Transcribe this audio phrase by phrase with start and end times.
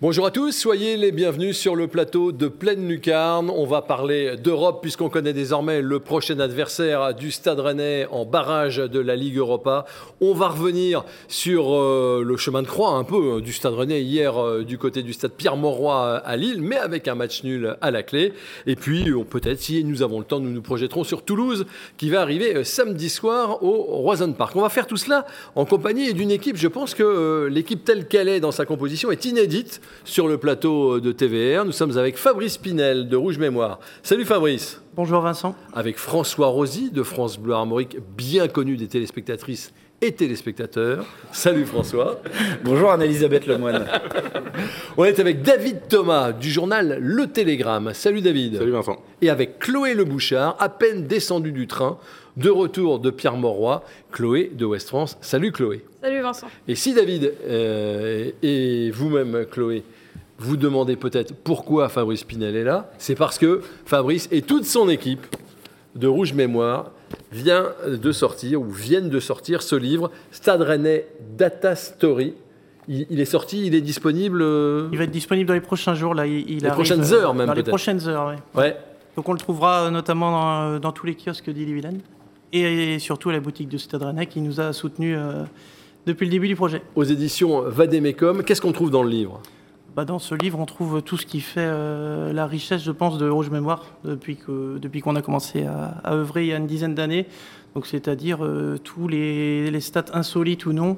[0.00, 3.50] Bonjour à tous, soyez les bienvenus sur le plateau de Pleine Lucarne.
[3.50, 8.76] On va parler d'Europe puisqu'on connaît désormais le prochain adversaire du Stade Rennais en barrage
[8.76, 9.86] de la Ligue Europa.
[10.20, 14.00] On va revenir sur euh, le chemin de croix un peu euh, du Stade Rennais
[14.02, 17.90] hier euh, du côté du Stade Pierre-Mauroy à Lille, mais avec un match nul à
[17.90, 18.34] la clé.
[18.68, 22.20] Et puis peut-être si nous avons le temps, nous nous projetterons sur Toulouse qui va
[22.20, 24.54] arriver samedi soir au Roison Park.
[24.54, 28.28] On va faire tout cela en compagnie d'une équipe, je pense que l'équipe telle qu'elle
[28.28, 31.64] est dans sa composition est inédite sur le plateau de TVR.
[31.64, 33.78] Nous sommes avec Fabrice Pinel de Rouge Mémoire.
[34.02, 34.80] Salut Fabrice.
[34.94, 35.54] Bonjour Vincent.
[35.72, 41.04] Avec François Rosy de France Bleu Armorique, bien connu des téléspectatrices et téléspectateurs.
[41.32, 42.20] Salut François.
[42.64, 43.86] Bonjour Anne-Elisabeth Lemoine.
[44.96, 47.92] On est avec David Thomas du journal Le Télégramme.
[47.94, 48.58] Salut David.
[48.58, 49.02] Salut Vincent.
[49.22, 51.98] Et avec Chloé Le Bouchard, à peine descendu du train,
[52.38, 55.18] de retour de Pierre Mauroy, Chloé de West France.
[55.20, 55.84] Salut Chloé.
[56.00, 56.46] Salut Vincent.
[56.68, 59.84] Et si David euh, et vous-même Chloé
[60.38, 64.88] vous demandez peut-être pourquoi Fabrice Pinel est là, c'est parce que Fabrice et toute son
[64.88, 65.26] équipe
[65.96, 66.92] de Rouge Mémoire
[67.32, 72.34] vient de sortir ou viennent de sortir ce livre Stade Rennais Data Story.
[72.86, 74.40] Il, est sorti, il est disponible.
[74.40, 76.26] Euh, il va être disponible dans les prochains jours là.
[76.26, 77.48] Il, les prochaines heures même.
[77.48, 78.62] Dans les prochaines heures, oui.
[78.62, 78.76] Ouais.
[79.16, 82.00] Donc on le trouvera euh, notamment dans, tous les kiosques d'Ille-et-Vilaine
[82.52, 85.44] et surtout à la boutique de Stade Rennais qui nous a soutenus euh,
[86.06, 86.82] depuis le début du projet.
[86.94, 89.40] Aux éditions Vademecum, qu'est-ce qu'on trouve dans le livre?
[89.96, 93.18] Bah, dans ce livre, on trouve tout ce qui fait euh, la richesse, je pense,
[93.18, 96.66] de Rouge Mémoire depuis qu'on depuis qu'on a commencé à, œuvrer il y a une
[96.66, 97.26] dizaine d'années.
[97.74, 100.96] Donc, c'est-à-dire euh, tous les, les, stats insolites ou non,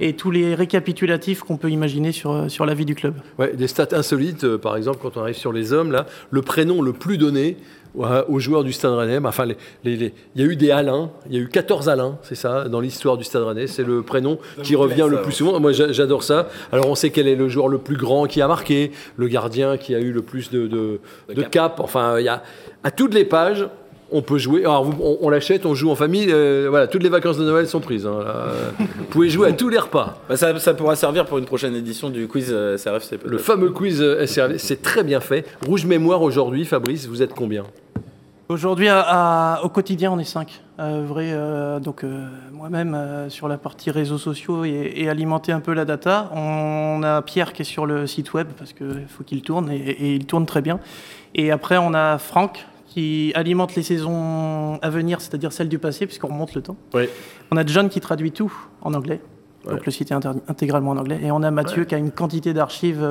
[0.00, 3.14] et tous les récapitulatifs qu'on peut imaginer sur, sur la vie du club.
[3.38, 6.82] Ouais, des stats insolites, par exemple, quand on arrive sur les hommes, là, le prénom
[6.82, 7.58] le plus donné,
[7.96, 9.18] aux joueurs du Stade Rennais.
[9.24, 9.46] Enfin,
[9.84, 12.80] il y a eu des Alain, il y a eu 14 Alain, c'est ça, dans
[12.80, 13.66] l'histoire du Stade Rennais.
[13.66, 15.58] C'est le prénom qui revient le plus souvent.
[15.60, 16.48] Moi, j'adore ça.
[16.72, 19.76] Alors, on sait quel est le joueur le plus grand qui a marqué, le gardien
[19.76, 21.80] qui a eu le plus de, de, cap.
[21.80, 22.42] Enfin, il y a
[22.84, 23.66] à toutes les pages,
[24.10, 24.60] on peut jouer.
[24.60, 24.90] Alors,
[25.20, 26.26] on, l'achète, on joue en famille.
[26.30, 28.06] Euh, voilà, toutes les vacances de Noël sont prises.
[28.06, 28.18] Hein,
[28.78, 30.18] vous pouvez jouer à tous les repas.
[30.28, 33.18] Bah, ça, ça, pourra servir pour une prochaine édition du quiz euh, SRFC.
[33.24, 35.46] Le fameux quiz euh, SRFC, c'est très bien fait.
[35.66, 37.64] Rouge mémoire aujourd'hui, Fabrice, vous êtes combien?
[38.48, 43.90] Aujourd'hui, au quotidien, on est cinq vrai, euh, donc euh, moi-même euh, sur la partie
[43.90, 46.30] réseaux sociaux et, alimenter un peu la data.
[46.34, 50.14] On, a Pierre qui est sur le site web parce qu'il faut qu'il tourne et,
[50.14, 50.80] il tourne très bien.
[51.34, 56.06] Et après, on a Franck qui alimente les saisons à venir, c'est-à-dire celles du passé,
[56.06, 56.78] puisqu'on remonte le temps.
[57.50, 59.20] On a John qui traduit tout en anglais.
[59.66, 61.20] Donc le site est intégralement en anglais.
[61.22, 63.06] Et on a Mathieu qui a une quantité d'archives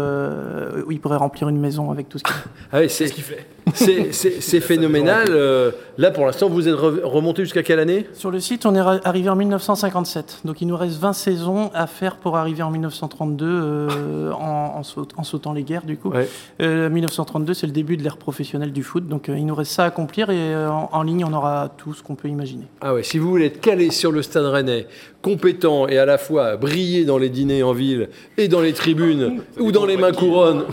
[0.87, 2.33] où il pourrait remplir une maison avec tout ce qu'il
[2.71, 3.45] ah oui, c'est ce qu'il fait.
[3.73, 5.27] C'est phénoménal.
[5.29, 8.07] Euh, là, pour l'instant, vous êtes remonté jusqu'à quelle année?
[8.13, 10.41] Sur le site, on est arrivé en 1957.
[10.45, 15.53] Donc, il nous reste 20 saisons à faire pour arriver en 1932 euh, en, sautant
[15.53, 16.13] les guerres, du coup.
[16.59, 19.07] 1932, euh, c'est le début de l'ère professionnelle du foot.
[19.07, 22.15] Donc, il nous reste ça à accomplir et en, ligne, on aura tout ce qu'on
[22.15, 22.65] peut imaginer.
[22.81, 24.87] Ah ouais, si vous voulez être calé sur le stade rennais,
[25.21, 29.41] compétent et à la fois briller dans les dîners en ville et dans les tribunes
[29.59, 30.65] ou dans les mains couronnes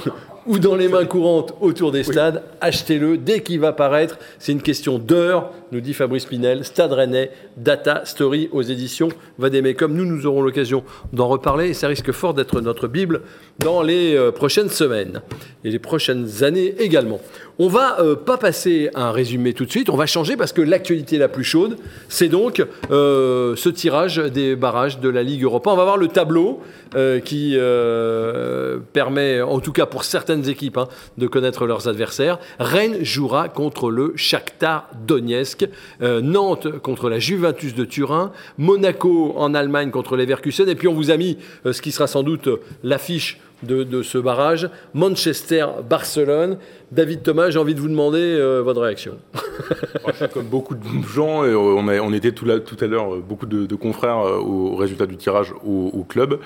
[0.47, 4.19] ou dans les mains courantes autour des stades, achetez-le dès qu'il va paraître.
[4.38, 6.64] C'est une question d'heure, nous dit Fabrice Pinel.
[6.64, 9.08] Stade Rennais, Data Story aux éditions
[9.38, 9.92] Vademecum.
[9.94, 13.22] Nous, nous aurons l'occasion d'en reparler et ça risque fort d'être notre Bible
[13.58, 15.22] dans les euh, prochaines semaines
[15.64, 17.20] et les prochaines années également.
[17.64, 20.60] On va euh, pas passer un résumé tout de suite, on va changer parce que
[20.60, 21.76] l'actualité la plus chaude,
[22.08, 25.70] c'est donc euh, ce tirage des barrages de la Ligue Europa.
[25.70, 26.60] On va voir le tableau
[27.24, 27.56] qui
[28.92, 32.40] permet, en tout cas pour certaines équipes, hein, de connaître leurs adversaires.
[32.58, 35.68] Rennes jouera contre le Shakhtar Donetsk,
[36.00, 41.12] Nantes contre la Juventus de Turin, Monaco en Allemagne contre Leverkusen, et puis on vous
[41.12, 42.48] a mis ce qui sera sans doute
[42.82, 44.68] l'affiche de, ce barrage.
[44.94, 46.58] Manchester-Barcelone.
[46.92, 49.16] David Thomas, j'ai envie de vous demander euh, votre réaction.
[50.34, 50.82] Comme beaucoup de
[51.14, 55.06] gens, euh, on, on était tout, tout à l'heure, euh, beaucoup de, confrères au résultat
[55.06, 56.38] du tirage au club.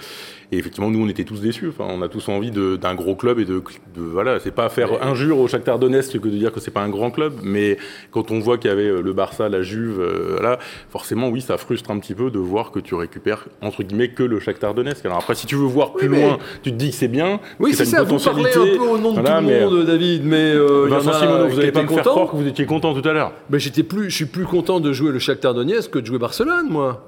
[0.53, 1.69] Et effectivement, nous, on était tous déçus.
[1.69, 3.63] Enfin, on a tous envie d'un gros club et de,
[3.95, 6.83] de voilà, c'est pas faire injure au Shakhtar Donetsk que de dire que c'est pas
[6.83, 7.79] un grand club, mais
[8.13, 10.57] quand on voit qu'il y avait le Barça, la Juve, euh,
[10.91, 14.23] forcément, oui, ça frustre un petit peu de voir que tu récupères entre guillemets que
[14.23, 15.05] le Shakhtar Donetsk.
[15.05, 17.41] Alors après, si tu veux voir plus loin, tu te dis que c'est bien.
[17.59, 18.05] Oui, c'est ça.
[18.05, 21.57] Vous parlez un peu au nom de tout le monde, David, mais euh, Vincent vous
[21.57, 23.33] n'allez pas me faire croire que vous étiez content tout à l'heure.
[23.51, 26.19] Mais j'étais plus, je suis plus content de jouer le Shakhtar Donetsk que de jouer
[26.19, 27.05] Barcelone, moi.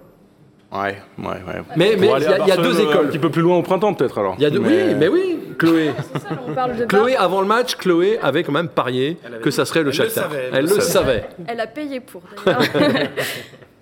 [0.71, 1.63] Ouais, ouais, ouais.
[1.77, 3.07] Mais il y, a deux écoles.
[3.07, 4.37] Un petit peu plus loin au printemps, peut-être alors.
[4.39, 5.93] Y a deux, Oui, mais oui, Chloé.
[6.89, 10.29] Chloé, avant le match, Chloé avait quand même parié que ça serait le Shakhtar.
[10.53, 11.25] Elle, le savait.
[11.47, 12.23] Elle a payé pour,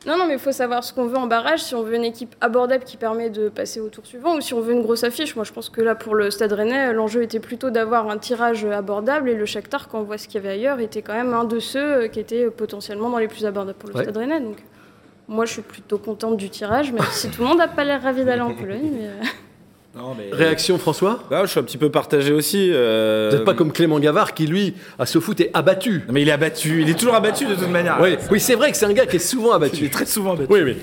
[0.06, 2.04] Non, non, mais il faut savoir ce qu'on veut en barrage, si on veut une
[2.04, 5.02] équipe abordable qui permet de passer au tour suivant, ou si on veut une grosse
[5.02, 5.34] affiche.
[5.34, 8.64] Moi, je pense que là, pour le Stade Rennais, l'enjeu était plutôt d'avoir un tirage
[8.64, 11.34] abordable, et le Shakhtar, quand on voit ce qu'il y avait ailleurs, était quand même
[11.34, 14.02] un de ceux qui étaient potentiellement dans les plus abordables pour le Ouais.
[14.04, 14.40] Stade Rennais.
[14.40, 14.58] Donc,
[15.28, 18.00] moi, je suis plutôt contente du tirage, même si tout le monde n'a pas l'air
[18.00, 18.90] ravi d'aller en Pologne.
[18.92, 19.10] Mais...
[19.96, 22.70] Non, mais- Réaction, François Bah, je suis un petit peu partagé aussi.
[22.72, 26.02] euh, Vous n'êtes pas comme Clément Gavard qui, lui, à ce foot est abattu.
[26.06, 27.98] Non, Mais il est abattu, il est toujours abattu de toute manière.
[28.00, 29.90] Oui, oui c'est vrai que c'est un gars qui est souvent Il est abattu.
[29.90, 30.52] très souvent abattu.
[30.52, 30.76] Oui, oui.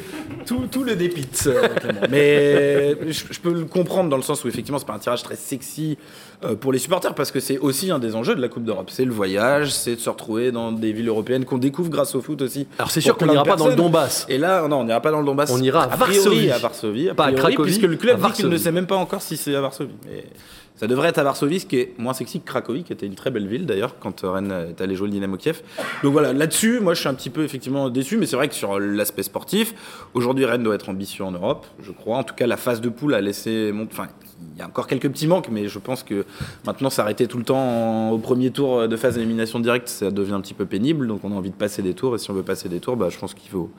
[0.46, 1.44] Tout, tout le dépite.
[1.48, 1.68] euh.
[2.12, 5.24] Mais je, je peux le comprendre dans le sens où effectivement c'est pas un tirage
[5.24, 5.98] très sexy
[6.44, 8.90] euh, pour les supporters parce que c'est aussi un des enjeux de la Coupe d'Europe.
[8.92, 12.22] C'est le voyage, c'est de se retrouver dans des villes européennes qu'on découvre grâce au
[12.22, 12.68] foot aussi.
[12.78, 13.76] Alors c'est sûr qu'on n'ira pas dans le.
[13.76, 14.26] Donbass.
[14.28, 15.50] Et là, non, on n'ira pas dans le Donbass.
[15.52, 16.52] On ira à Varsovie.
[16.52, 18.86] à Varsovie, a Pas à priori, Cracovie, puisque le club dit qu'il ne sait même
[18.88, 19.94] pas encore si c'est à Varsovie.
[20.06, 20.26] Mais
[20.76, 23.16] ça devrait être à Varsovie, ce qui est moins sexy que Cracovie, qui était une
[23.16, 25.62] très belle ville d'ailleurs quand Rennes est allé jouer le Dynamo Kiev.
[26.02, 28.56] Donc voilà, là-dessus, moi je suis un petit peu effectivement déçu, mais c'est vrai que
[28.56, 29.76] sur l'aspect sportif,
[30.14, 32.18] aujourd'hui Rennes doit être ambitieux en Europe, je crois.
[32.18, 33.72] En tout cas, la phase de poule a laissé.
[33.92, 34.08] Enfin,
[34.56, 36.26] il y a encore quelques petits manques, mais je pense que
[36.66, 40.42] maintenant s'arrêter tout le temps au premier tour de phase d'élimination directe, ça devient un
[40.42, 41.08] petit peu pénible.
[41.08, 42.98] Donc on a envie de passer des tours, et si on veut passer des tours,
[42.98, 43.70] bah, je pense qu'il faut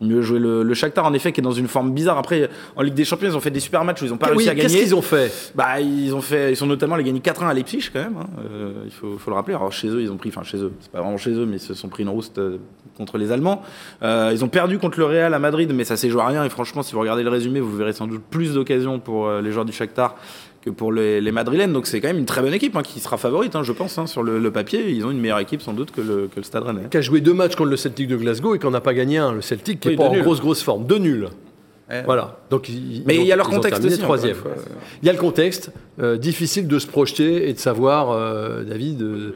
[0.00, 2.82] mieux jouer le, le Shakhtar en effet qui est dans une forme bizarre après en
[2.82, 4.50] Ligue des Champions ils ont fait des super matchs où ils ont pas Oui, réussi
[4.50, 5.32] à qu'est-ce gagner qu'ils ont fait?
[5.54, 8.16] Bah, ils ont fait, ils sont notamment allés gagner 4-1 à Leipzig quand même.
[8.20, 8.26] hein.
[8.50, 9.54] Euh, il faut, faut le rappeler.
[9.54, 11.56] Alors chez eux, ils ont pris, enfin chez eux, c'est pas vraiment chez eux, mais
[11.56, 12.58] ils se sont pris une rouste euh,
[12.96, 13.62] contre les Allemands.
[14.02, 16.44] Euh, ils ont perdu contre le Real à Madrid, mais ça s'est joué à rien.
[16.44, 19.40] Et franchement, si vous regardez le résumé, vous verrez sans doute plus d'occasions pour euh,
[19.40, 20.16] les joueurs du Shakhtar
[20.66, 21.72] que pour les, les Madrilènes.
[21.72, 23.96] Donc c'est quand même une très bonne équipe hein, qui sera favorite, hein, je pense,
[23.98, 24.90] hein, sur le, le papier.
[24.90, 26.88] Ils ont une meilleure équipe sans doute que le, que le Stade Rennais.
[26.90, 29.18] Qui a joué deux matchs contre le Celtic de Glasgow et qu'on n'a pas gagné
[29.18, 29.32] un.
[29.32, 30.22] Le Celtic qui Oui, est pas en nuls.
[30.22, 30.84] grosse grosse forme.
[30.86, 31.28] Deux nuls.
[31.88, 32.02] Ouais.
[32.04, 32.36] Voilà.
[32.50, 33.98] Donc, ils- Mais il y a leur contexte aussi.
[33.98, 34.36] troisième.
[35.02, 35.70] Il y a le contexte.
[35.98, 39.34] euh, difficile de se projeter et de savoir, euh, David, euh,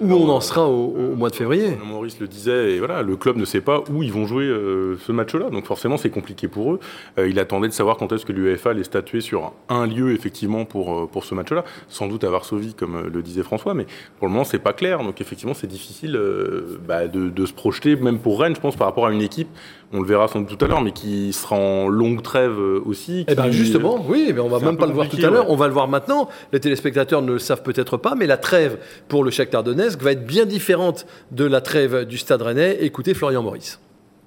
[0.00, 1.76] où on en sera au, au mois de février.
[1.84, 4.96] Maurice le disait, et voilà, le club ne sait pas où ils vont jouer euh,
[5.06, 6.80] ce match-là, donc forcément c'est compliqué pour eux.
[7.18, 10.64] Euh, il attendait de savoir quand est-ce que l'UEFA allait statuer sur un lieu effectivement
[10.64, 13.86] pour, euh, pour ce match-là, sans doute à Varsovie comme le disait François, mais
[14.18, 17.52] pour le moment c'est pas clair, donc effectivement c'est difficile euh, bah, de, de se
[17.52, 19.48] projeter, même pour Rennes je pense par rapport à une équipe,
[19.92, 23.24] on le verra sans doute tout à l'heure, mais qui sera en longue trêve aussi.
[23.26, 25.52] Eh ben justement, oui, mais on va même pas le voir tout à l'heure, ouais.
[25.52, 26.28] on va le voir maintenant.
[26.52, 28.78] Les téléspectateurs ne le savent peut-être pas, mais la trêve
[29.08, 32.78] pour le Shakhtar Va être bien différente de la trêve du Stade Rennais.
[32.80, 33.80] Écoutez Florian Maurice.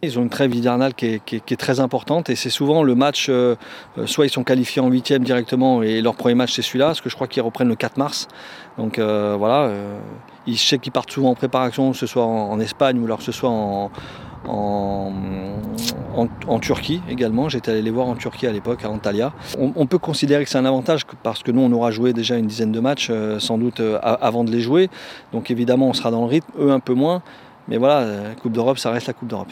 [0.03, 3.55] Ils ont une trêve hivernale qui est, très importante et c'est souvent le match, euh,
[3.99, 7.01] euh, soit ils sont qualifiés en huitième directement et leur premier match c'est celui-là, parce
[7.01, 8.27] que je crois qu'ils reprennent le 4 mars.
[8.79, 9.99] Donc euh, voilà, euh,
[10.47, 13.19] je sais qu'ils partent souvent en préparation, que ce soit en, en Espagne ou alors
[13.19, 13.91] que ce soit en,
[14.47, 14.99] en,
[16.59, 17.49] Turquie également.
[17.49, 19.33] J'étais allé les voir en Turquie à l'époque, à Antalya.
[19.59, 22.37] On, on peut considérer que c'est un avantage parce que nous on aura joué déjà
[22.37, 24.89] une dizaine de matchs euh, sans doute euh, avant de les jouer.
[25.33, 27.21] Donc évidemment on sera dans le rythme, eux un peu moins.
[27.67, 29.51] Mais voilà, euh, la Coupe d'Europe, ça reste la Coupe d'Europe.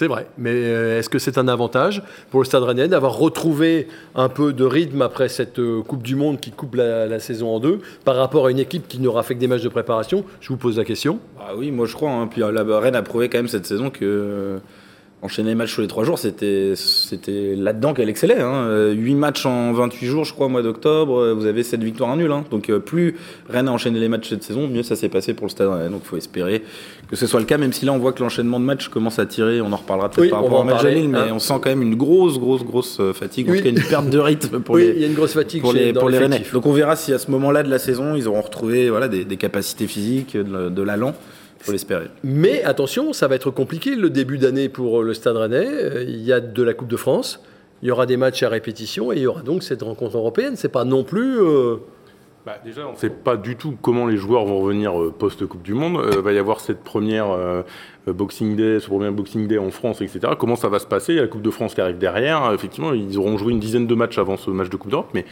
[0.00, 3.86] C'est vrai, mais euh, est-ce que c'est un avantage pour le Stade Rennais d'avoir retrouvé
[4.14, 7.60] un peu de rythme après cette euh, Coupe du Monde qui coupe la, saison en
[7.60, 10.24] deux par rapport à une équipe qui n'aura fait que des matchs de préparation?
[10.40, 11.18] Je vous pose la question.
[11.38, 12.12] Ah oui, moi je crois.
[12.12, 12.28] hein.
[12.28, 14.58] Puis euh, la Rennes a prouvé quand même cette saison que
[15.22, 18.40] enchaîner les matchs tous les trois jours, c'était c'était là-dedans qu'elle excellait.
[18.40, 18.64] Hein.
[18.68, 21.18] Euh, 8 matchs en 28 jours, je crois, au mois d'octobre.
[21.18, 22.32] euh, Vous avez 7 victoires, un nul.
[22.32, 22.44] Hein.
[22.50, 23.16] Donc euh, plus
[23.48, 25.90] Rennes a enchaîné les matchs cette saison, mieux ça s'est passé pour le Stade Rennais.
[25.90, 26.62] Donc il faut espérer
[27.10, 29.18] que ce soit le cas, même si là on voit que l'enchaînement de matchs commence
[29.18, 29.60] à tirer.
[29.60, 31.28] On en reparlera peut-être Oui, par rapport au en match parler, Lille, mais hein.
[31.32, 33.50] on sent quand même une grosse, grosse, grosse euh, fatigue.
[33.50, 35.34] En tout cas, une perte de rythme pour oui, les il y a une grosse
[35.34, 36.42] fatigue pour les, dans pour les Rennais.
[36.52, 39.24] Donc on verra si à ce moment-là de la saison, ils auront retrouvé voilà, des,
[39.24, 41.14] des capacités physiques, de, de l'allant.
[41.60, 42.06] Il faut l'espérer.
[42.24, 45.66] Mais attention, ça va être compliqué le début d'année pour le Stade Rennais.
[45.68, 47.42] Euh, Il y a de la Coupe de France,
[47.82, 50.54] il y aura des matchs à répétition et il y aura donc cette rencontre européenne.
[50.56, 51.38] C'est pas non plus.
[51.40, 51.76] euh,
[52.46, 55.62] Bah, déjà, on ne sait pas du tout comment les joueurs vont revenir euh, post-Coupe
[55.62, 56.00] du Monde.
[56.12, 57.62] Il va y avoir cette première euh,
[58.08, 60.20] euh, Boxing Day, ce premier Boxing Day en France, etc.
[60.38, 61.12] Comment ça va se passer?
[61.12, 62.44] Il y a la Coupe de France qui arrive derrière.
[62.46, 65.10] Euh, Effectivement, ils auront joué une dizaine de matchs avant ce match de Coupe d'Europe,
[65.12, 65.26] mais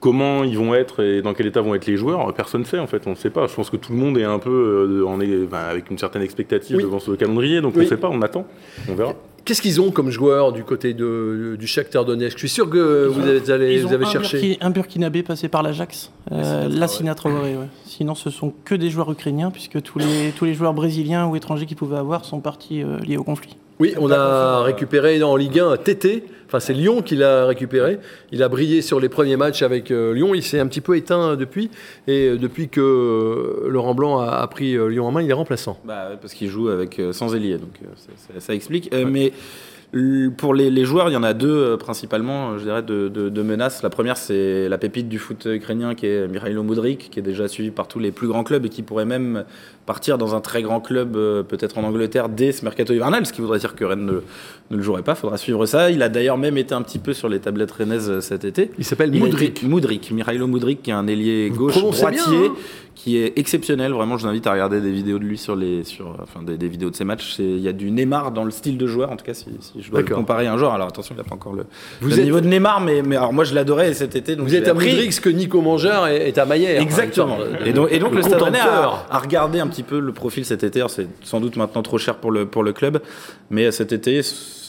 [0.00, 2.78] comment ils vont être et dans quel état vont être les joueurs, personne ne sait
[2.78, 3.02] en fait.
[3.06, 3.46] On ne sait pas.
[3.46, 4.50] Je pense que tout le monde est un peu
[5.02, 6.82] euh, en est, avec une certaine expectative Oui.
[6.82, 8.46] devant ce calendrier, donc on ne sait pas, on attend,
[8.88, 9.14] on verra.
[9.44, 12.32] Qu'est-ce qu'ils ont comme joueurs du côté de, du Shakhtar Donetsk?
[12.36, 14.38] Je suis sûr que vous avez, vous avez un, cherché.
[14.38, 17.56] Burki- un Burkinabé passé par l'Ajax, euh, Lassina Traoré.
[17.56, 17.68] ouais.
[17.84, 21.36] Sinon, ce sont que des joueurs ukrainiens, puisque tous les, tous les joueurs brésiliens ou
[21.36, 23.56] étrangers qu'ils pouvaient avoir sont partis euh, liés au conflit.
[23.78, 26.24] Oui, on a récupéré en Ligue 1 Tété.
[26.46, 27.98] Enfin, c'est Lyon qui l'a récupéré.
[28.32, 30.32] Il a brillé sur les premiers matchs avec euh, Lyon.
[30.34, 31.70] Il s'est un petit peu éteint depuis.
[32.06, 35.28] Et euh, depuis que euh, Laurent Blanc a, a pris euh, Lyon en main, il
[35.28, 35.78] est remplaçant.
[35.84, 38.88] Bah, parce qu'ils jouent avec, euh, sans ailier, donc euh, ça, ça- ça explique.
[38.94, 39.32] Euh, Mais
[40.36, 43.08] Pour les, les joueurs, il y en a deux euh, principalement, euh, je dirais, de,
[43.08, 43.82] de- de menaces.
[43.82, 47.48] La première, c'est la pépite du foot ukrainien qui est Mikhailo Mudryk, qui est déjà
[47.48, 49.44] suivi par tous les plus grands clubs et qui pourrait même
[49.86, 53.32] partir dans un très grand club, euh, peut-être en Angleterre, dès ce mercato hivernal, ce
[53.32, 54.20] qui voudrait dire que Rennes ne,
[54.70, 55.12] ne le jouerait pas.
[55.12, 55.90] Il faudra suivre ça.
[55.90, 58.70] Il a d'ailleurs même été un petit peu sur les tablettes rennaises euh, cet été.
[58.78, 59.62] Il s'appelle Moudric.
[59.62, 62.54] Moudric, Mikhailo Moudric, qui est un ailier gauche bien, droitier, hein
[62.96, 63.92] qui est exceptionnel.
[63.92, 66.56] Vraiment, je vous invite à regarder des vidéos de lui sur les, sur, enfin, des,
[66.56, 67.36] des vidéos de ses matchs.
[67.38, 69.82] Il y a du Neymar dans le style de joueur, en tout cas, si, si
[69.82, 70.72] je dois le comparer un joueur.
[70.72, 71.66] Alors attention, il n'a pas encore le,
[72.00, 74.34] Vous le êtes- niveau de Neymar, mais, mais alors moi je l'adorais cet été.
[74.34, 74.72] Donc Vous êtes à.
[74.74, 76.80] Moudric ce que Nico Mangeur est, est à Maillère.
[76.80, 77.34] Exactement.
[77.38, 80.44] Enfin, Et donc, et donc le, Stade Rennais a regardé un petit peu le profil
[80.44, 80.84] cet été.
[80.88, 83.02] C'est sans doute maintenant trop cher pour le, pour le club,
[83.50, 84.20] mais cet été,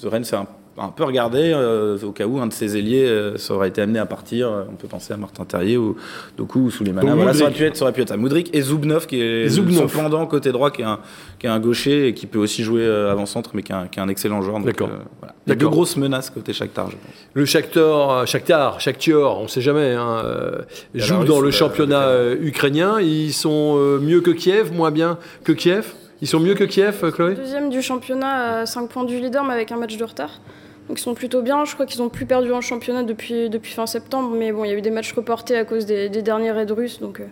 [0.03, 3.37] Rennes s'est un, un peu regardé euh, au cas où un de ses ailiers euh,
[3.37, 4.51] ça aurait été amené à partir.
[4.69, 5.95] On peut penser à Martin Terrier ou
[6.37, 7.07] Doku ou Souleymana.
[7.07, 9.21] Donc, Voilà, ça, aurait pu être, ça aurait pu être à Moudric et Zoubnov qui
[9.21, 9.89] est Zoubnov.
[9.91, 10.99] son pendant côté droit qui est un,
[11.39, 13.87] qui est un gaucher et qui peut aussi jouer euh, avant-centre mais qui est un,
[13.87, 14.59] qui est un excellent joueur.
[14.59, 14.89] D'accord.
[14.89, 15.35] euh, voilà.
[15.47, 15.71] Les deux D'accord.
[15.71, 17.15] grosses menaces côté Shakhtar, je pense.
[17.33, 20.61] Le Shakhtar, Shakhtar, Shakhtar, on sait jamais, hein, euh,
[20.93, 22.99] Il y a joue dans le championnat euh, ukrainien.
[22.99, 25.93] Ils sont euh, mieux que Kiev, moins bien que Kiev?
[26.21, 27.35] Ils sont mieux que Kiev, euh, Chloé?
[27.35, 30.41] Deuxième du championnat à 5 points du leader, mais avec un match de retard.
[30.87, 31.65] Donc ils sont plutôt bien.
[31.65, 34.69] Je crois qu'ils ont plus perdu en championnat depuis, depuis fin septembre, mais bon, il
[34.69, 37.25] y a eu des matchs reportés à cause des, des derniers raids russes, donc euh,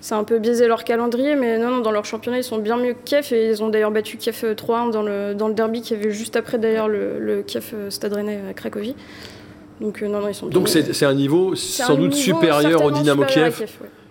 [0.00, 1.36] ça a un peu biaisé leur calendrier.
[1.36, 3.68] Mais non, non, dans leur championnat, ils sont bien mieux que Kiev et ils ont
[3.68, 6.88] d'ailleurs battu Kiev euh, 3-1 dans le, dans le derby qui avait juste après d'ailleurs
[6.88, 8.96] le, le Kiev euh, Stade Rennais à Cracovie.
[9.80, 12.14] Donc euh, non, non, ils sont bien Donc c'est c'est un niveau sans un doute
[12.14, 13.66] niveau supérieur au Dynamo Kiev ouais.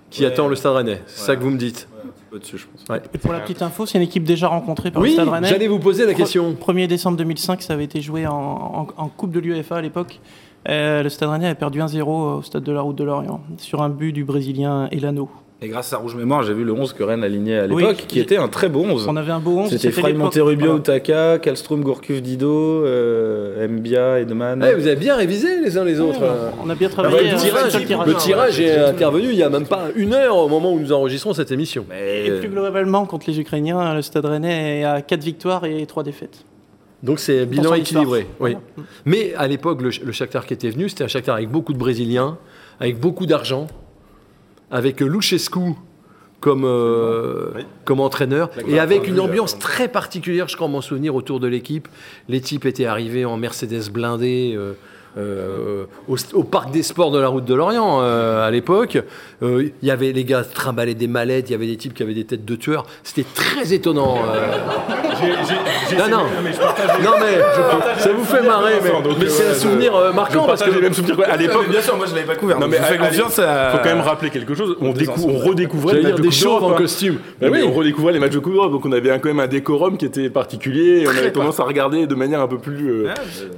[0.09, 0.27] qui Ouais.
[0.31, 1.01] attend le Stade Rennais.
[1.07, 1.89] C'est ça que vous me dites
[2.31, 2.85] Je pense.
[2.89, 3.01] Ouais.
[3.13, 5.47] Et pour la petite info, c'est une équipe déjà rencontrée par le Oui, Stade Rennais.
[5.47, 6.53] j'allais vous poser la question.
[6.53, 10.19] 1er décembre 2005, ça avait été joué en, en- en Coupe de l'UEFA à l'époque.
[10.69, 13.81] Euh, le Stade Rennais avait perdu 1-0 au Stade de la Route de Lorient sur
[13.81, 15.29] un but du Brésilien Elano.
[15.59, 17.81] Et grâce à Rouge Mémoire, j'ai vu le 11 que Rennes alignait à Oui.
[17.81, 19.07] l'époque, qui était un très beau 11.
[19.09, 19.71] On avait un beau 11.
[19.71, 20.79] C'était Frey l'époque- Monterrubio, voilà.
[20.79, 22.47] Utaka, Kallström, Gourcuff, Dido,
[22.85, 24.63] euh, Mbia, Edeman.
[24.63, 26.21] Eh, vous avez bien révisé les uns les autres.
[26.23, 26.51] hein.
[26.63, 27.15] On a bien Ah travaillé.
[27.15, 28.07] ouais, le euh, tirage, sur le tirage.
[28.07, 30.91] le tirage est intervenu il n'y a même pas une heure au moment où nous
[30.93, 31.85] enregistrons cette émission.
[31.89, 35.65] Mais, Et euh, plus globalement, contre les Ukrainiens, le Stade Rennais est à 4 victoires
[35.65, 36.45] et 3 défaites.
[37.01, 38.27] Donc c'est bilan équilibré.
[38.39, 38.55] Oui.
[39.05, 41.79] Mais à l'époque, le, le Shakhtar qui était venu, c'était un Shakhtar avec beaucoup de
[41.79, 42.37] Brésiliens,
[42.79, 43.65] avec beaucoup d'argent,
[44.71, 45.73] avec Luchescu
[46.39, 47.61] comme, euh, Oui.
[47.83, 51.47] comme entraîneur, et avec une ambiance là, très particulière, je crois m'en souvenir, autour de
[51.47, 51.87] l'équipe.
[52.29, 54.53] Les types étaient arrivés en Mercedes blindé.
[54.55, 54.73] euh,
[55.17, 58.97] euh, au, au parc des sports de la route de l'Orient euh, à l'époque.
[59.43, 62.03] Euh, Il y avait les gars trimballaient des mallettes, il y avait des types qui
[62.03, 62.85] avaient des têtes de tueurs.
[63.03, 64.17] C'était très étonnant.
[64.33, 64.57] euh.
[65.97, 66.23] Non, non.
[66.43, 70.11] mais je partage, Non mais ça vous fait marrer, mais, c'est euh, un souvenir euh,
[70.11, 71.17] je marquant parce que les mêmes souvenirs.
[71.27, 72.59] À l'époque, bien sûr, moi je l'avais pas couvert.
[72.59, 73.71] Non, mais allez, confiance à.
[73.71, 74.75] faut quand même rappeler quelque chose.
[74.81, 77.17] On, décou- redécouvrait j'allais le dire match de des Coupe chauves en costume.
[77.41, 79.97] Oui, on redécouvrait les matchs de Coupe d'Europe, donc on avait quand même un décorum
[79.97, 81.01] qui était particulier.
[81.01, 83.13] Et on avait tendance à regarder de manière un peu plus euh,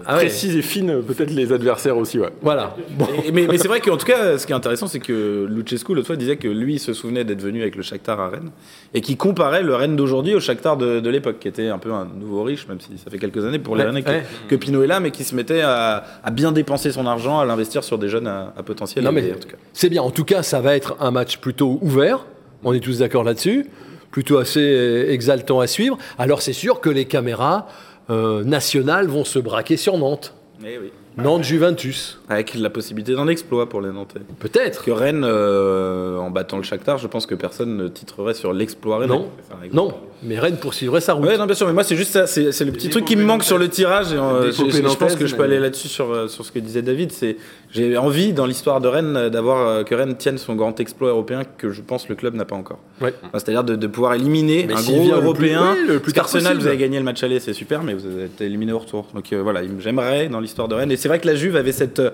[0.06, 2.20] Ah précise et fine, euh, peut-être les adversaires aussi.
[2.20, 2.30] Ouais.
[2.42, 2.76] Voilà.
[2.98, 3.08] Bon.
[3.26, 5.94] Et- mais mais c'est vrai qu'en tout cas, ce qui est intéressant, c'est que Luchescu,
[5.94, 8.52] l'autre fois, disait que lui, il se souvenait d'être venu avec le Shakhtar à Rennes
[8.94, 11.92] et qui comparait le Rennes d'aujourd'hui au Shakhtar de, de l'époque, qui était un peu
[11.94, 14.24] un nouveau riche, même si ça fait quelques années pour les Ouais, Rennais que, ouais.
[14.48, 17.46] que Pinot est là, mais qui se mettait à, à bien dépenser son argent, à
[17.46, 19.04] l'investir sur des jeunes à, à potentiel.
[19.06, 19.58] Non, mais élevé, en tout cas.
[19.74, 20.02] c'est bien.
[20.02, 22.26] En tout cas, ça va être un match plutôt ouvert.
[22.64, 23.68] On est tous d'accord là-dessus.
[24.12, 25.96] Plutôt assez euh, exaltant à suivre.
[26.18, 27.68] Alors c'est sûr que les caméras
[28.10, 30.34] euh, nationales vont se braquer sur Nantes.
[30.66, 30.92] Eh oui.
[31.22, 32.20] Nantes-Juventus.
[32.30, 34.20] Avec la possibilité d'un exploit pour les Nantais.
[34.40, 34.84] Peut-être.
[34.84, 39.00] Que Rennes, euh, en battant le Shakhtar, je pense que personne ne titrerait sur l'exploit
[39.00, 39.10] Rennes.
[39.10, 39.30] Non.
[39.74, 39.94] Non.
[40.22, 41.26] Mais Rennes poursuivrait sa route.
[41.26, 43.24] Ouais, non, bien sûr, mais moi c'est juste ça, c'est le petit truc qui me
[43.24, 44.12] manque sur le tirage.
[44.12, 46.82] Et, euh, je, pense que je peux aller là-dessus sur, euh, sur ce que disait
[46.82, 47.12] David.
[47.14, 47.38] C'est
[47.72, 51.10] j'ai envie dans l'histoire de Rennes euh, d'avoir euh, que Rennes tienne son grand exploit
[51.10, 52.80] européen que je pense le club n'a pas encore.
[53.00, 53.14] Ouais.
[53.24, 55.76] Enfin, C'est-à-dire de, de pouvoir éliminer Mais un gros vient le plus- européen.
[55.80, 56.62] oui, le plus tard qu'Arsenal, possible.
[56.64, 59.08] vous avez gagné le match aller, c'est super, mais vous avez été éliminé au retour.
[59.14, 60.92] Donc euh, voilà, il- j'aimerais dans l'histoire de Rennes.
[60.92, 62.10] Et c'est vrai que la Juve avait cette euh,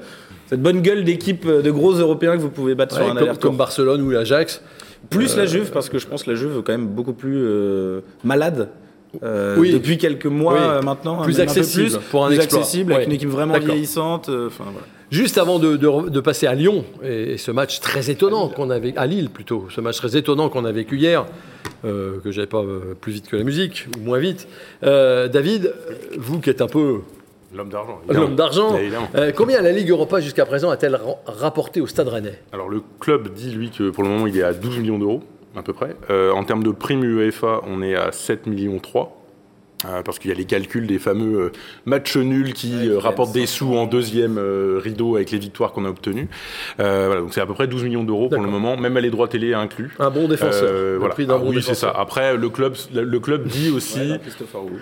[0.47, 3.37] cette bonne gueule d'équipe de gros européens que vous pouvez battre Ouais, sur un comme,
[3.37, 4.61] comme Barcelone ou l'Ajax.
[5.09, 7.37] Plus la Juve, parce que je pense que la Juve est quand même beaucoup plus
[7.37, 8.69] euh, malade.
[9.23, 9.71] euh, Oui.
[9.71, 10.59] Depuis quelques mois Oui.
[10.61, 12.59] euh, maintenant, Plus un accessible plus, pour un plus exploit.
[12.59, 14.29] accessible, avec une équipe vraiment vieillissante.
[14.29, 14.71] euh, voilà.
[15.11, 18.69] Juste avant de, de- de passer à Lyon, et, et ce match très étonnant qu'on
[18.71, 21.25] avait à Lille plutôt, ce match très étonnant qu'on a vécu hier,
[21.85, 24.47] euh, que j'avais pas euh, plus vite que la musique ou moins vite.
[24.83, 25.73] Euh, David,
[26.17, 27.01] vous qui êtes un peu
[27.55, 27.99] L'homme d'argent.
[28.09, 28.75] l'homme d'argent,
[29.15, 32.39] euh, combien la Ligue Europa jusqu'à présent a-t-elle ra- rapporté au Stade Rennais?
[32.51, 35.21] Alors le club dit lui que pour le moment il est à 12 millions d'euros
[35.55, 35.95] à peu près.
[36.09, 39.21] Euh, en termes de prime UEFA, on est à 7 millions 3.
[39.83, 41.51] Euh, parce qu'il y a les calculs des fameux euh,
[41.85, 44.39] matchs nuls qui Ouais, euh, rapportent des sous en deuxième
[44.81, 46.27] rideau avec les victoires qu'on a obtenues.
[46.79, 49.09] Euh, voilà, donc c'est à peu près 12 millions d'euros pour le moment, même les
[49.09, 49.93] droits télé inclus.
[49.99, 50.63] Un bon défenseur.
[50.63, 51.13] Euh, le voilà.
[51.13, 51.91] prix d'un Ah bon oui, c'est ça.
[51.91, 54.19] Après, le club, le club dit aussi Ouais,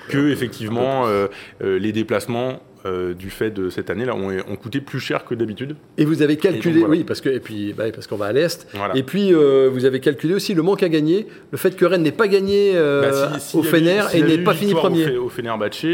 [0.09, 1.27] que effectivement euh,
[1.61, 5.33] les déplacements euh, du fait de cette année là ont, ont coûté plus cher que
[5.35, 5.75] d'habitude.
[5.97, 6.99] Et vous avez calculé, Et donc, voilà.
[6.99, 8.67] oui, parce que et puis bah, parce qu'on va à l'est.
[8.73, 8.95] Voilà.
[8.97, 12.03] Et puis euh, vous avez calculé aussi le manque à gagner, le fait que Rennes
[12.03, 15.17] n'ait pas gagné euh, Bah, si- au Fener et n'ait pas fini premier.
[15.17, 15.85] Au, au Fenerbahçe,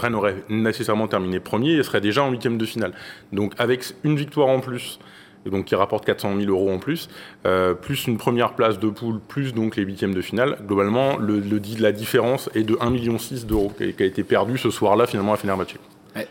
[0.00, 2.92] Rennes aurait nécessairement terminé premier et serait déjà en huitième de finale.
[3.32, 4.98] Donc avec une victoire en plus,
[5.46, 7.08] et donc qui rapporte 400 000 euros en plus,
[7.46, 11.40] euh, plus une première place de poule, plus donc les huitièmes de finale, globalement le,
[11.80, 15.06] la différence est de 1,6 million d'euros qui a, qui a été perdu ce soir-là
[15.06, 15.74] finalement à Fenerbahçe.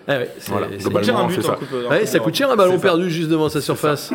[0.08, 1.56] Ah ouais, c'est- Voilà, c'est- globalement, Cher un but c'est en ça.
[1.56, 4.12] coupe- en Ouais, coupe ça coûte cher un ballon perdu juste devant sa surface.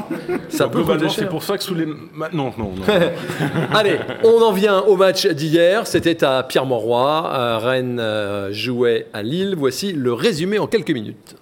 [0.49, 1.29] Ça peut coûter globalement, c'est cher.
[1.29, 1.87] pour ça que sous les...
[1.87, 1.95] Non,
[2.33, 2.73] non, non.
[3.75, 5.87] Allez, on en vient au match d'hier.
[5.87, 7.31] C'était à Pierre-Mauroy.
[7.33, 9.55] Euh, Rennes euh, jouait à Lille.
[9.57, 11.37] Voici le résumé en quelques minutes.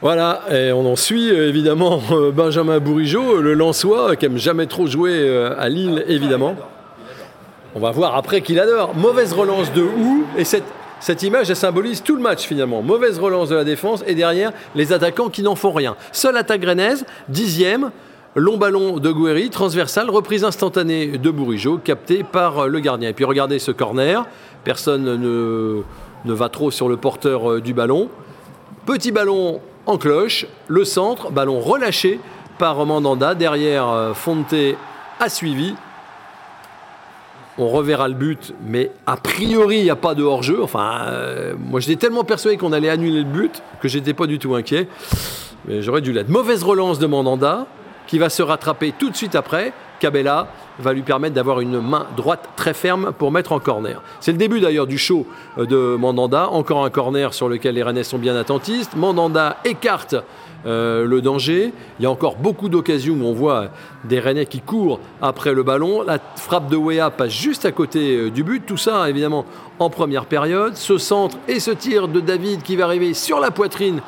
[0.00, 4.66] Voilà, et on en suit euh, évidemment euh, Benjamin Bourigeau, le Lensois, qui aime jamais
[4.66, 6.56] trop jouer euh, à Lille, évidemment.
[7.76, 8.94] On va voir après qu'il adore.
[8.94, 12.82] Mauvaise relance de Hou, et cette, image, elle symbolise tout le match finalement.
[12.82, 15.96] Mauvaise relance de la défense, et derrière, les attaquants qui n'en font rien.
[16.12, 17.90] Seule attaque rennaise, dixième,
[18.36, 23.08] long ballon de Guéry, transversal, reprise instantanée de Bourigeau, capté par le gardien.
[23.08, 24.24] Et puis regardez ce corner,
[24.62, 25.82] personne ne,
[26.24, 28.08] ne va trop sur le porteur euh, du ballon.
[28.86, 32.20] Petit ballon en cloche, le centre, ballon relâché
[32.58, 33.34] par Mandanda.
[33.34, 34.54] Derrière, euh, Fonte
[35.18, 35.74] a suivi.
[37.56, 40.60] On reverra le but, mais a priori, il n'y a pas de hors-jeu.
[40.62, 44.40] Enfin, euh, moi, j'étais tellement persuadé qu'on allait annuler le but que j'étais pas du
[44.40, 44.88] tout inquiet.
[45.66, 46.28] Mais j'aurais dû l'être.
[46.28, 47.66] Mauvaise relance de Mandanda,
[48.06, 49.72] qui va se rattraper tout de suite après.
[50.00, 50.48] Cabella
[50.80, 54.02] va lui permettre d'avoir une main droite très ferme pour mettre en corner.
[54.20, 55.26] C'est le début d'ailleurs du show
[55.58, 56.48] euh, de Mandanda.
[56.48, 58.96] Encore un corner sur lequel les Rennais sont bien attentistes.
[58.96, 60.16] Mandanda écarte
[60.66, 61.72] euh, le danger.
[61.98, 63.68] Il y a encore beaucoup d'occasions où on voit
[64.04, 66.02] des Rennais qui courent après le ballon.
[66.02, 68.64] La frappe de Wea passe juste à côté euh, du but.
[68.64, 69.44] Tout ça, évidemment,
[69.78, 70.76] en première période.
[70.76, 74.00] Ce centre et ce tir de David qui va arriver sur la poitrine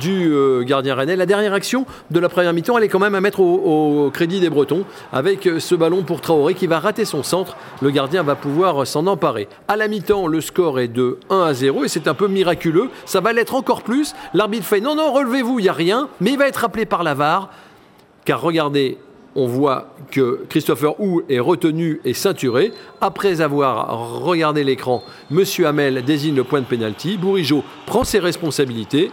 [0.00, 1.16] du euh, gardien Rennais.
[1.16, 4.40] La dernière action de la première mi-temps, elle est quand même à mettre au, crédit
[4.40, 7.56] des Bretons avec euh, ce ballon pour Traoré qui va rater son centre.
[7.82, 9.48] Le gardien va pouvoir s'en emparer.
[9.68, 12.90] À la mi-temps, le score est de 1 à 0 et c'est un peu miraculeux.
[13.04, 14.14] Ça va l'être encore plus.
[14.34, 16.08] L'arbitre fait non, non, relevez-vous, il n'y a rien.
[16.20, 17.50] Mais il va être rappelé par la VAR
[18.24, 18.98] car regardez,
[19.36, 22.72] on voit que Christopher Hu est retenu et ceinturé.
[23.00, 27.16] Après avoir regardé l'écran, Monsieur Hamel désigne le point de pénalty.
[27.16, 29.10] Bourigeau prend ses responsabilités,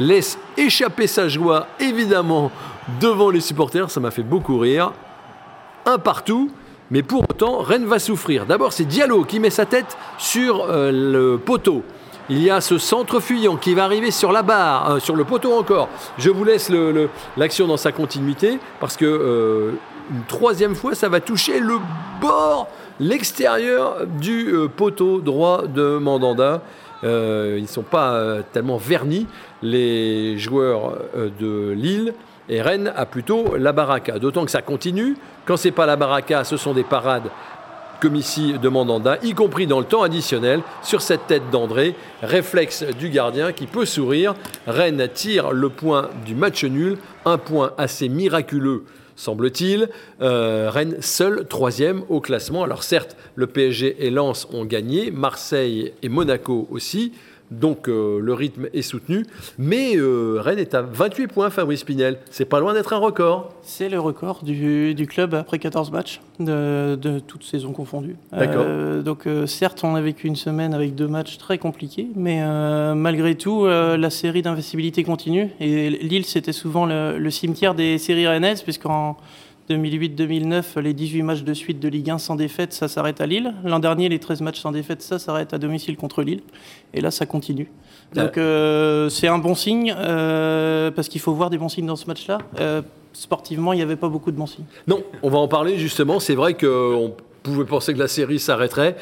[0.00, 2.50] laisse échapper sa joie, évidemment,
[3.00, 3.90] devant les supporters.
[3.90, 4.92] Ça m'a fait beaucoup rire.
[5.86, 6.50] Un partout.
[6.90, 8.46] Mais pour autant, Rennes va souffrir.
[8.46, 11.82] D'abord, c'est Diallo qui met sa tête sur euh, le poteau.
[12.30, 15.24] Il y a ce centre fuyant qui va arriver sur la barre, euh, sur le
[15.24, 15.88] poteau encore.
[16.18, 16.70] Je vous laisse
[17.36, 19.72] l'action dans sa continuité parce que euh,
[20.10, 21.74] une troisième fois, ça va toucher le
[22.20, 22.68] bord,
[23.00, 26.62] l'extérieur du poteau droit de Mandanda.
[27.04, 29.26] Euh, ils ne sont pas euh, tellement vernis,
[29.62, 32.14] les joueurs euh, de Lille.
[32.48, 34.18] Et Rennes a plutôt la baraka.
[34.18, 35.16] D'autant que ça continue.
[35.44, 37.28] Quand c'est pas la baraka, ce sont des parades
[38.00, 41.94] comme ici de Mandanda, y compris dans le temps additionnel, sur cette tête d'André.
[42.22, 44.34] Réflexe du gardien qui peut sourire.
[44.66, 48.84] Rennes tire le point du match nul, un point assez miraculeux,
[49.18, 49.88] semble-t-il.
[50.22, 52.64] Euh, Rennes seul troisième au classement.
[52.64, 57.12] Alors certes, le PSG et Lens ont gagné, Marseille et Monaco aussi.
[57.50, 59.24] Donc euh, le rythme est soutenu,
[59.58, 62.18] mais euh, Rennes est à 28 points, Fabrice Pinel.
[62.30, 63.54] C'est pas loin d'être un record.
[63.62, 68.16] C'est le record du, du club après 14 matchs, de, de toutes saisons confondues.
[68.32, 68.64] D'accord.
[68.66, 72.42] Euh, donc certes, on a vécu une semaine avec deux matchs très compliqués, mais
[72.94, 75.50] malgré tout, la série d'investibilité continue.
[75.60, 79.16] Et Lille, c'était souvent le, le cimetière des séries rennaises, puisqu'en
[79.68, 83.54] 2008-2009, les 18 matchs de suite de Ligue 1 sans défaite, ça s'arrête à Lille.
[83.64, 86.40] L'an dernier, les 13 matchs sans défaite, ça s'arrête à domicile contre Lille.
[86.94, 87.70] Et là, ça continue.
[88.14, 91.96] Donc euh, c'est un bon signe, euh, parce qu'il faut voir des bons signes dans
[91.96, 92.38] ce match-là.
[92.60, 94.64] Euh, sportivement, il n'y avait pas beaucoup de bons signes.
[94.86, 96.20] Non, on va en parler justement.
[96.20, 98.96] C'est vrai qu'on pouvait penser que la série s'arrêterait.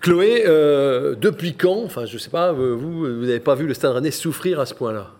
[0.00, 3.74] Chloé, euh, depuis quand, enfin je sais pas, euh, vous, vous n'avez pas vu le
[3.74, 5.10] Stade Rennais souffrir à ce point-là?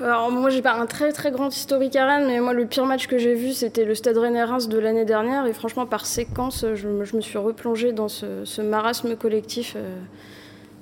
[0.00, 2.84] Alors moi j'ai pas un très très grand historique à Rennes, mais moi le pire
[2.86, 6.64] match que j'ai vu c'était le Stade Rennais-Reims de l'année dernière et franchement par séquence
[6.74, 9.74] je, me- suis replongée dans ce, ce marasme collectif.
[9.76, 9.96] euh,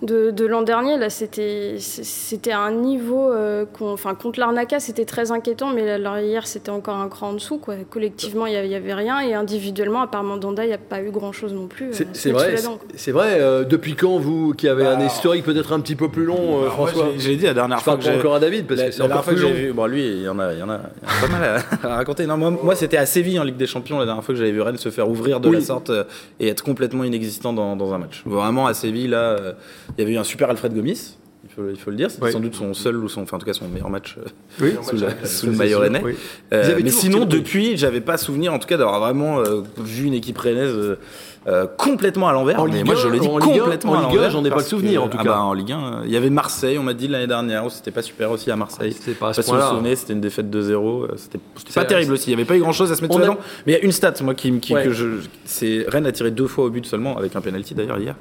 [0.03, 0.99] de, de l'an dernier.
[0.99, 5.99] Là, c'était c'était un niveau, euh, qu'on- enfin contre l'Arnaca, c'était très inquiétant, mais là,
[5.99, 7.59] là, hier, c'était encore un cran en dessous.
[7.59, 7.75] Quoi.
[7.89, 11.11] Collectivement, il n'y avait rien, et individuellement, à part Mandanda, il n'y a pas eu
[11.11, 11.91] grand-chose non plus.
[12.13, 13.41] C'est euh, vrai, sous c'est- vrai.
[13.41, 16.37] euh, depuis quand vous, qui avez un Bah, historique peut-être un petit peu plus long,
[16.37, 18.35] euh, Alors, moi, François je l'ai- je l'ai dit la dernière Je fois j'ai encore
[18.35, 19.55] à David parce la, que c'est la encore dernière fois plus que long.
[19.55, 21.09] j'ai vu, bon lui, il y en a, il y en a, il y en
[21.25, 22.27] a pas mal à, à raconter.
[22.27, 24.53] Non, moi, moi, c'était à Séville en Ligue des Champions la dernière fois que j'avais
[24.53, 25.57] vu Rennes se faire ouvrir de Oui.
[25.57, 26.05] la sorte euh,
[26.41, 28.23] et être complètement inexistant dans, dans un match.
[28.27, 29.53] Vraiment à Séville là, euh,
[29.97, 31.17] il y avait eu un super Alfred Gomis.
[31.45, 32.33] Il faut, il faut le dire, c'était Oui.
[32.33, 34.25] sans doute son seul ou son, enfin en tout cas son meilleur match euh,
[34.61, 36.03] Oui, sous, la- sous le c'est maillot rennais.
[36.05, 36.15] oui.
[36.53, 40.15] Euh, mais sinon, depuis, j'avais pas souvenir, en tout cas, d'avoir vraiment euh, vu une
[40.15, 40.99] équipe rennaise euh,
[41.49, 42.61] euh, complètement à l'envers.
[42.61, 44.11] En Mais Ligue moi, 1, je le dis en Ligue 1, complètement en à Ligue
[44.11, 44.31] 1, l'envers.
[44.31, 45.29] j'en ai pas le souvenir, que- en tout ah cas.
[45.31, 47.91] bah, en Ligue 1, euh, il y avait Marseille, on m'a dit l'année dernière, c'était
[47.91, 48.93] pas super aussi à Marseille.
[48.93, 49.77] C'était pas à ce Pas si vous vous point-là.
[49.77, 51.39] souvenez, c'était une défaite de 0 euh, C'était
[51.75, 52.31] pas terrible aussi.
[52.31, 53.39] Il n'y avait pas eu grand-chose à se mettre sous la a- dent.
[53.67, 54.85] Mais il y a une stat, moi, qui, qui- Ouais.
[54.85, 55.07] que je.
[55.45, 58.17] C'est Rennes a tiré deux fois au but seulement, avec un penalty d'ailleurs hier.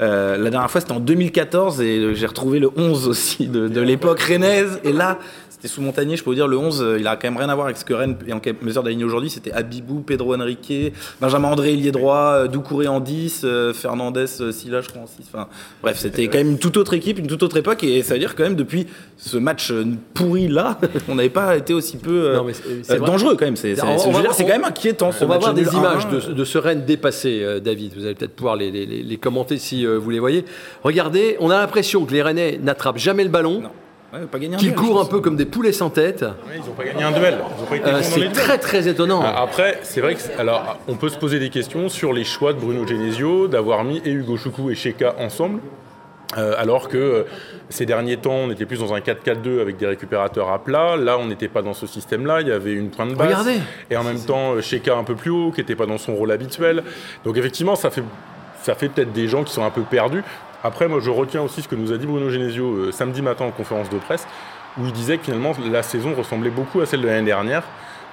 [0.00, 3.80] Euh, la dernière fois, c'était en 2014 et j'ai retrouvé le 11 aussi de, de
[3.80, 4.80] l'époque rennaise.
[4.84, 5.18] Et là,
[5.60, 7.50] c'était sous Montagnier, je peux vous dire, le 11, euh, il a quand même rien
[7.50, 9.28] à voir avec ce que Rennes est en mesure d'aligner aujourd'hui.
[9.28, 10.72] C'était Abibou, Pedro Henrique,
[11.20, 15.16] Benjamin André, ailier droit, euh, Doucouré en 10, euh, Fernandez, Silla, je crois en 6.
[15.32, 15.48] Enfin,
[15.82, 17.84] bref, c'était quand même une toute autre équipe, une toute autre époque.
[17.84, 18.86] Et ça veut dire quand même, depuis
[19.18, 23.44] ce match euh, pourri là, on n'avait pas été aussi peu Non, mais dangereux quand
[23.44, 23.56] même.
[23.56, 26.28] C'est quand même inquiétant ce On va voir des images 1-1.
[26.28, 27.92] de, de ce Rennes dépassé, euh, David.
[27.94, 30.44] Vous allez peut-être pouvoir les, les- les- les commenter si euh, vous les voyez.
[30.84, 33.70] Regardez, on a l'impression que les Rennais n'attrapent jamais le ballon, Non.
[34.12, 36.22] Ouais, pas gagné un qu'ils duel, je courent un peu comme des poulets sans tête.
[36.22, 37.38] Ouais, ils n'ont pas gagné un duel.
[37.72, 39.22] Euh, c'est très très étonnant.
[39.24, 42.52] Ah, Après, c'est vrai que alors on peut se poser des questions sur les choix
[42.52, 45.60] de Bruno Genesio d'avoir mis et Hugo Choukou et Sheka ensemble.
[46.38, 47.22] euh, alors que euh,
[47.68, 50.96] ces derniers temps, on était plus dans un 4-4-2 avec des récupérateurs à plat.
[50.96, 52.40] Là, on n'était pas dans ce système-là.
[52.40, 53.28] Il y avait une pointe basse.
[53.28, 53.60] Regardez.
[53.90, 56.14] Et en même temps, euh, Sheka un peu plus haut, qui n'était pas dans son
[56.16, 56.82] rôle habituel.
[57.24, 58.02] Donc effectivement, ça fait,
[58.62, 60.24] ça fait peut-être des gens qui sont un peu perdus.
[60.62, 63.46] Après, moi, je retiens aussi ce que nous a dit Bruno Genesio euh, samedi matin
[63.46, 64.26] en conférence de presse,
[64.78, 67.62] où il disait que finalement, la saison ressemblait beaucoup à celle de l'année dernière,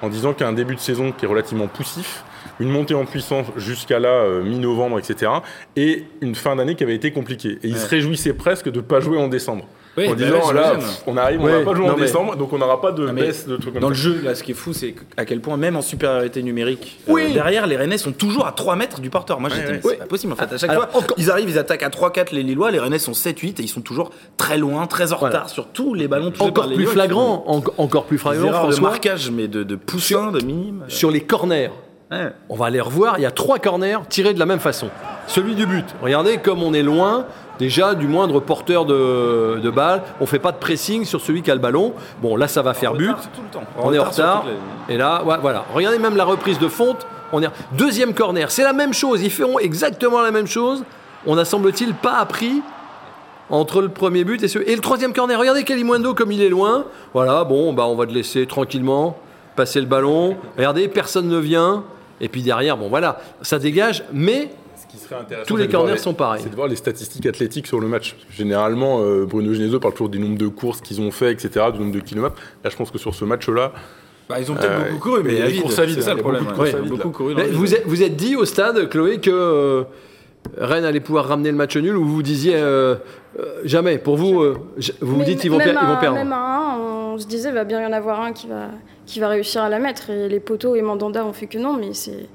[0.00, 2.24] en disant qu'un début de saison qui est relativement poussif,
[2.60, 5.30] une montée en puissance jusqu'à là, euh, mi-novembre, etc.,
[5.76, 7.58] et une fin d'année qui avait été compliquée.
[7.62, 9.64] Et il se réjouissait presque de ne pas jouer en décembre.
[9.96, 11.94] Oui, en bah disant, ouais, là, pff, on arrive, on Ouais, va pas jouer non,
[11.94, 13.94] en mais- décembre, donc on n'aura pas de baisse de trucs comme Dans ça.
[13.94, 17.00] le jeu, là, ce qui est fou, c'est à quel point, même en supériorité numérique,
[17.08, 19.40] euh, derrière, les Rennais sont toujours à 3 mètres du porteur.
[19.40, 19.80] Moi, Ouais, j'étais, ouais.
[19.82, 20.32] mais c'est pas possible.
[20.34, 22.70] En fait, à chaque Alors, fois, encore- ils arrivent, ils attaquent à 3-4 les Lillois,
[22.70, 25.34] les Rennais sont 7-8 et ils sont toujours très loin, très en Voilà.
[25.34, 28.18] retard sur tous les ballons touchés par Encore les plus Lillois, flagrant, en- encore plus
[28.18, 30.84] flagrant, erreurs de François, marquage, mais de, de poussin, de minime.
[30.86, 31.70] sur les corners.
[32.10, 32.32] Ouais.
[32.48, 33.18] On va les revoir.
[33.18, 34.88] Il y a trois corners tirés de la même façon.
[35.26, 35.84] Celui du but.
[36.02, 37.26] Regardez comme on est loin
[37.58, 40.02] déjà du moindre porteur de, de balle.
[40.20, 41.92] On fait pas de pressing sur celui qui a le ballon.
[42.22, 43.14] Bon, là, ça va faire but.
[43.34, 43.64] Tout le temps.
[43.82, 44.44] On est en retard.
[44.88, 45.64] Et là, ouais, voilà.
[45.74, 47.06] Regardez même la reprise de fonte.
[47.32, 48.50] On est deuxième corner.
[48.50, 49.22] C'est la même chose.
[49.22, 50.84] Ils feront exactement la même chose.
[51.26, 52.62] On n'a semble-t-il pas appris
[53.50, 54.58] entre le premier but et, ce...
[54.58, 55.38] et le troisième corner.
[55.38, 56.84] Regardez Kalimundo comme il est loin.
[57.12, 59.18] Voilà, bon, bah on va te laisser tranquillement
[59.56, 60.36] passer le ballon.
[60.56, 61.84] Regardez, personne ne vient.
[62.20, 64.04] Et puis derrière, bon voilà, ça dégage.
[64.12, 66.40] Mais Ce qui serait intéressant, Tous les corners sont pareils.
[66.42, 68.16] C'est de voir les statistiques athlétiques sur le match.
[68.30, 71.78] Généralement, euh, Bruno Genesio parle toujours des nombres de courses qu'ils ont fait, etc., du
[71.80, 72.36] nombre de kilomètres.
[72.64, 73.72] Là, je pense que sur ce match-là,
[74.28, 75.62] Bah, ils ont peut-être Euh, beaucoup couru, mais il y a à des vide.
[75.62, 76.44] courses à vide, C'est ça hein, le il problème.
[76.44, 76.72] beaucoup ouais.
[76.80, 77.34] vide, beaucoup couru.
[77.34, 79.84] mais vous êtes, vous êtes dit au stade, Chloé, que euh,
[80.58, 82.96] Rennes allait pouvoir ramener le match nul ou vous disiez euh,
[83.38, 83.96] euh, jamais?
[83.98, 84.56] Pour vous, euh,
[85.00, 86.16] vous vous Mais dites qu'ils vont, même per- ils vont à- perdre.
[86.18, 86.78] Même à 1,
[87.14, 88.66] on se disait va bien y en avoir un qui va,
[89.08, 90.10] qui va réussir à la mettre.
[90.10, 92.28] Et les poteaux et Mandanda ont fait que non, mais c'est.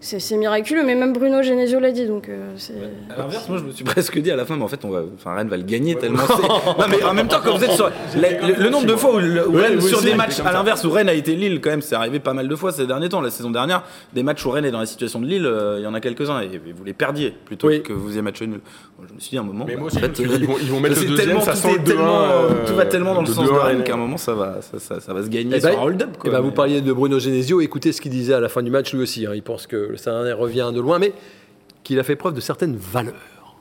[0.00, 2.72] C'est c'est miraculeux, mais même Bruno Genesio l'a dit, donc euh, c'est.
[3.12, 4.90] À l'inverse, moi je me suis presque dit à la fin, mais en fait, on
[4.90, 6.34] va, enfin, Rennes va le gagner tellement c'est.
[6.78, 7.90] Non, mais en même temps, quand vous êtes sur.
[8.16, 10.38] la- le, le nombre de fois où, le- où Ouais, Rennes, sur aussi, des matchs,
[10.38, 12.70] à l'inverse, où Rennes a été Lille, quand même, c'est arrivé pas mal de fois
[12.70, 13.20] ces derniers temps.
[13.20, 13.82] La saison dernière,
[14.14, 16.00] des matchs où Rennes est dans la situation de Lille, euh, il y en a
[16.00, 17.82] quelques-uns, et, vous les perdiez plutôt Oui.
[17.82, 18.60] que vous faisiez match nul.
[19.08, 19.64] Je me suis dit à un moment.
[19.66, 21.40] Mais bah, moi aussi, en fait, ils vont- ils vont mettre c'est le deuxième, tellement-
[21.40, 23.50] ça tout sent est le tellement, 2-1, euh, Tout va tellement dans le sens de
[23.50, 26.10] 2-1 Rennes qu'à un moment, ça va, se gagner ben, un hold-up.
[26.42, 27.60] vous parliez de Bruno Genesio.
[27.60, 29.26] Écoutez ce qu'il disait à la fin du match, lui aussi.
[29.26, 29.32] hein.
[29.34, 31.12] Il pense que le Saint-Denis revient de loin, mais
[31.84, 33.56] qu'il a fait preuve de certaines valeurs.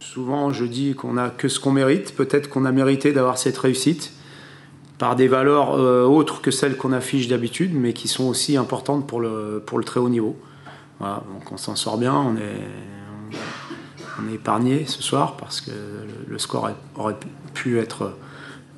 [0.00, 2.14] Souvent, je dis qu'on n'a que ce qu'on mérite.
[2.14, 4.12] Peut-être qu'on a mérité d'avoir cette réussite
[4.98, 9.06] par des valeurs euh, autres que celles qu'on affiche d'habitude, mais qui sont aussi importantes
[9.06, 10.36] pour le, très haut niveau.
[11.00, 12.62] Voilà, donc on s'en sort bien, on est,
[14.32, 15.70] épargné ce soir parce que
[16.26, 17.16] le, score aurait
[17.52, 18.12] pu être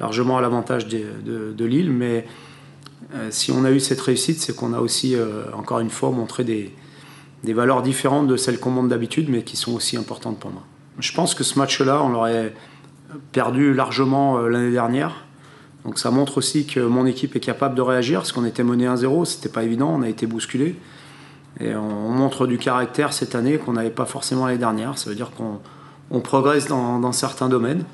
[0.01, 2.27] largement à l'avantage de Lille, mais
[3.15, 6.11] euh, si on a eu cette réussite, c'est qu'on a aussi, euh, encore une fois,
[6.11, 6.73] montré des,
[7.45, 10.63] des valeurs différentes de celles qu'on montre d'habitude, mais qui sont aussi importantes pour moi.
[10.99, 12.55] Je pense que ce match-là, on l'aurait
[13.33, 15.25] perdu largement euh, l'année dernière.
[15.85, 18.87] Donc ça montre aussi que mon équipe est capable de réagir, parce qu'on était mené
[18.87, 20.77] 1-0, c'était pas évident, on a été bousculé.
[21.61, 24.99] Et on montre du caractère cette année qu'on n'avait pas forcément l'année dernière.
[24.99, 25.61] Ça veut dire qu'on
[26.11, 27.85] on progresse dans, certains domaines.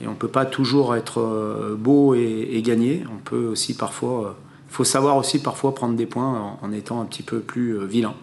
[0.00, 3.04] Et on ne peut pas toujours être euh, beau et, gagner.
[3.10, 4.36] On peut aussi parfois.
[4.68, 7.84] Il faut savoir aussi parfois prendre des points en, étant un petit peu plus euh,
[7.84, 8.14] vilain.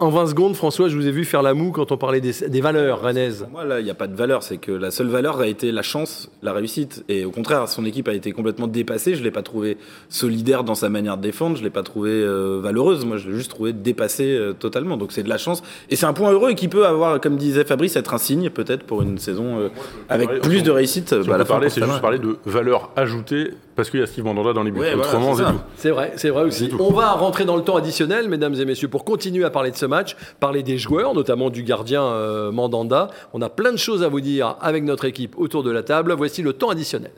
[0.00, 2.32] En 20 secondes, François, je vous ai vu faire la moue quand on parlait des,
[2.48, 3.40] des valeurs rennaises.
[3.44, 4.42] Pour moi, là, il n'y a pas de valeur.
[4.42, 7.04] C'est que la seule valeur a été la chance, la réussite.
[7.08, 9.14] Et au contraire, son équipe a été complètement dépassée.
[9.14, 11.56] Je ne l'ai pas trouvé solidaire dans sa manière de défendre.
[11.56, 13.04] Je ne l'ai pas trouvé euh, valeureuse.
[13.06, 14.96] Moi, je l'ai juste trouvé dépassée euh, totalement.
[14.96, 15.62] Donc, c'est de la chance.
[15.88, 18.82] Et c'est un point heureux qui peut avoir, comme disait Fabrice, être un signe peut-être
[18.84, 19.68] pour une saison euh,
[20.08, 21.08] avec parler- plus de on- réussite.
[21.08, 23.88] Si on bah, à peut la fin, parler, c'est juste parler de valeur ajoutée parce
[23.88, 24.80] qu'il y a Steve Mandanda dans les buts.
[24.80, 25.52] Ouais, voilà, Autrement, c'est c'est ça.
[25.52, 25.58] tout.
[25.76, 26.70] C'est vrai, c'est vrai aussi.
[26.78, 29.76] On va rentrer dans le temps additionnel, mesdames et messieurs, pour continuer à parler de
[29.76, 33.08] ce match, parler des joueurs, notamment du gardien euh, Mandanda.
[33.32, 36.12] On a plein de choses à vous dire avec notre équipe autour de la table.
[36.12, 37.12] Voici le temps additionnel.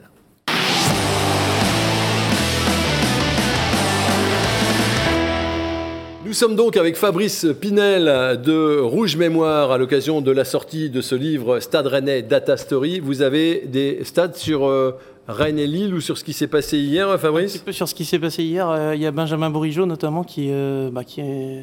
[6.32, 11.02] Nous sommes donc avec Fabrice Pinel de Rouge Mémoire à l'occasion de la sortie de
[11.02, 13.00] ce livre Stade Rennais Data Story.
[13.00, 14.92] Vous avez des stats sur euh,
[15.28, 17.88] Rennes et Lille ou sur ce qui s'est passé hier, Un petit Fabrice peu sur
[17.88, 21.04] ce qui s'est passé hier, euh, il y a Benjamin Bourigeau notamment qui, euh, bah,
[21.04, 21.62] qui est,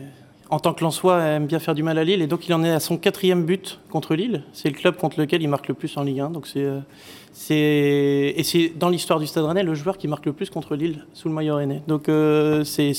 [0.50, 2.64] en tant que Lensois aime bien faire du mal à Lille et donc il en
[2.64, 4.44] est à son quatrième but contre Lille.
[4.54, 6.30] C'est le club contre lequel il marque le plus en Ligue 1.
[6.30, 6.80] Donc c'est, euh,
[7.34, 10.76] c'est, et c'est dans l'histoire du Stade Rennais le joueur qui marque le plus contre
[10.76, 11.84] Lille sous le maillot rennais.
[11.88, 12.04] Donc
[12.64, 12.94] c'est,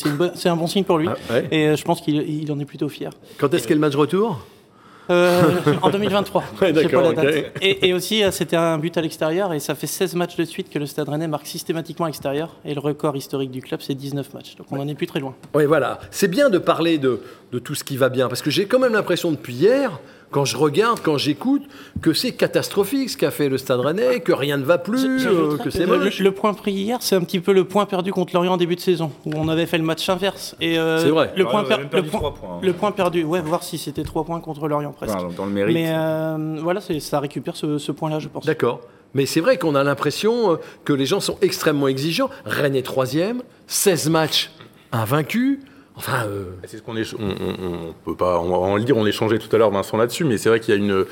[0.45, 1.09] un bon signe pour lui.
[1.09, 1.49] Ah, ouais.
[1.51, 3.11] Et je pense qu'il il en est plutôt fier.
[3.39, 4.47] Quand est-ce qu'est le match retour?
[5.83, 6.43] En 2023.
[6.43, 7.53] Ouais, Je sais d'accord, pas la date.
[7.61, 10.45] Et, et aussi, euh, c'était un but à l'extérieur et ça fait 16 matchs de
[10.45, 12.57] suite que le Stade Rennais marque systématiquement à l'extérieur.
[12.65, 14.57] Et le record historique du club, c'est 19 matchs.
[14.57, 15.35] Donc on n'en est plus très loin.
[15.55, 15.99] Oui, voilà.
[16.11, 17.21] C'est bien de parler de,
[17.53, 19.99] de tout ce qui va bien, parce que j'ai quand même l'impression depuis hier,
[20.31, 21.63] quand je regarde, quand j'écoute,
[22.03, 25.57] que c'est catastrophique ce qu'a fait le Stade Rennais, que rien ne va plus, euh,
[25.59, 26.19] que c'est le, moche.
[26.19, 28.57] le- le point pris hier, c'est un petit peu le point perdu contre Lorient en
[28.57, 30.55] début de saison, où on avait fait le match inverse.
[30.61, 31.33] Et euh, C'est vrai.
[31.37, 32.59] Le Ouais, point, perdu le, point, trois points, hein.
[32.63, 35.15] le point perdu, ouais, voir si c'était 3 points contre Lorient presque.
[35.17, 35.75] Enfin, dans le mérite.
[35.75, 38.45] Mais euh, voilà, ça récupère ce, ce point-là, je pense.
[38.47, 38.81] D'accord.
[39.15, 42.31] Mais c'est vrai qu'on a l'impression que les gens sont extrêmement exigeants.
[42.45, 44.53] Rennes est troisième, 16 matchs
[44.93, 45.59] invaincus.
[45.97, 46.95] Enfin, euh, C'est ce qu'on.
[46.95, 48.39] On, on- on peut pas.
[48.41, 48.97] On va en le dire.
[48.97, 50.25] On échangeait tout à l'heure, Vincent, là-dessus.
[50.25, 51.05] Mais c'est vrai qu'il y a une.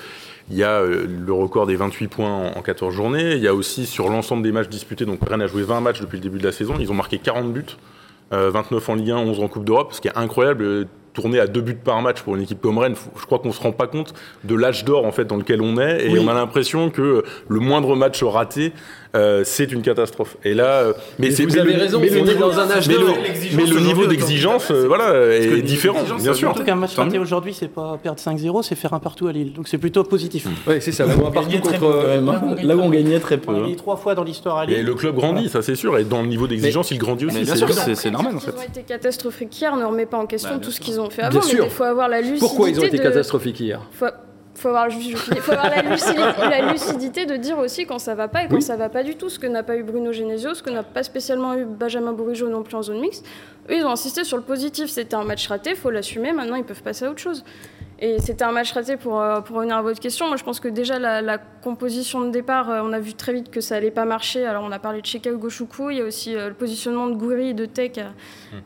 [0.51, 3.33] Il y a euh, le record des 28 points en, en 14 journées.
[3.35, 5.05] Il y a aussi sur l'ensemble des matchs disputés.
[5.05, 6.75] Donc Rennes a joué 20 matchs depuis le début de la saison.
[6.81, 7.65] Ils ont marqué 40 buts,
[8.33, 9.93] euh, 29 en Ligue 1, 11 en Coupe d'Europe.
[9.93, 10.63] Ce qui est incroyable.
[10.65, 13.51] euh, Tourner à deux buts par match pour une équipe comme Rennes, je crois qu'on
[13.51, 14.15] se rend pas compte
[14.45, 16.21] de l'âge d'or en fait dans lequel on est, et Oui.
[16.23, 18.73] on a l'impression que le moindre match raté,
[19.15, 20.37] euh, c'est une catastrophe.
[20.45, 22.29] Et là, euh, mais, Mais c'est vous mais avez le- raison, mais le on est
[22.35, 23.07] niveau- dans un âge mais le-
[23.57, 26.35] mais le niveau d'exigence, euh, voilà, est différent, bien sûr.
[26.35, 29.53] Surtout qu'un match raté aujourd'hui, c'est pas perdre 5-0, c'est faire un partout à Lille.
[29.53, 30.47] Donc c'est plutôt positif.
[30.67, 31.05] ouais, c'est ça.
[31.05, 32.63] Un partout contre.
[32.63, 33.53] Là où on gagnait très peu.
[33.53, 34.85] On a gagné trois fois dans l'histoire à Et Lille.
[34.85, 37.41] le club grandit, ça c'est sûr, et dans le niveau d'exigence, il grandit aussi.
[37.43, 38.51] bien c'est sûr, c'est- normal, en Ils fait.
[38.59, 41.23] ont été catastrophiques hier, ne remet pas en question Bah, tout ce qu'ils ont fait
[41.23, 41.43] Bien avant.
[41.43, 41.59] sûr.
[41.61, 42.41] Mais il faut avoir la lucidité.
[42.41, 43.81] Pourquoi ils ont été catastrophiques hier?
[44.59, 48.29] Faut, faut avoir, faut avoir la, lucidité, la lucidité de dire aussi quand ça va
[48.29, 48.63] pas et quand Oui.
[48.63, 49.29] ça va pas du tout.
[49.29, 52.49] Ce que n'a pas eu Bruno Genesio, ce que n'a pas spécialement eu Benjamin Bourigeau
[52.49, 53.25] non plus en zone mixte.
[53.71, 54.89] Eux, ils ont insisté sur le positif.
[54.91, 56.33] C'était un match raté, faut l'assumer.
[56.33, 57.45] Maintenant, ils peuvent passer à autre chose.
[58.01, 60.29] Et c'était un match raté pour, euh, pour revenir à votre question.
[60.29, 63.33] Moi, je pense que déjà, la, la composition de départ, euh, on a vu très
[63.33, 64.47] vite que ça allait pas marcher.
[64.47, 65.91] Alors, on a parlé de Cheka Goshuku.
[65.91, 68.01] Il y a aussi euh, le positionnement de Gouiri et de Tay qui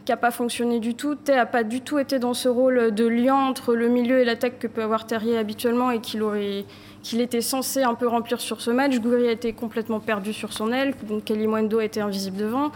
[0.06, 1.14] n'a pas fonctionné du tout.
[1.14, 4.26] Tay n'a pas du tout été dans ce rôle de lien entre le milieu et
[4.26, 6.66] l'attaque que peut avoir Terrier habituellement et qu'il aurait
[7.02, 8.98] qu'il était censé un peu remplir sur ce match.
[9.00, 12.70] Gouiri a été complètement perdu sur son aile, donc Kalimwendo a été invisible devant.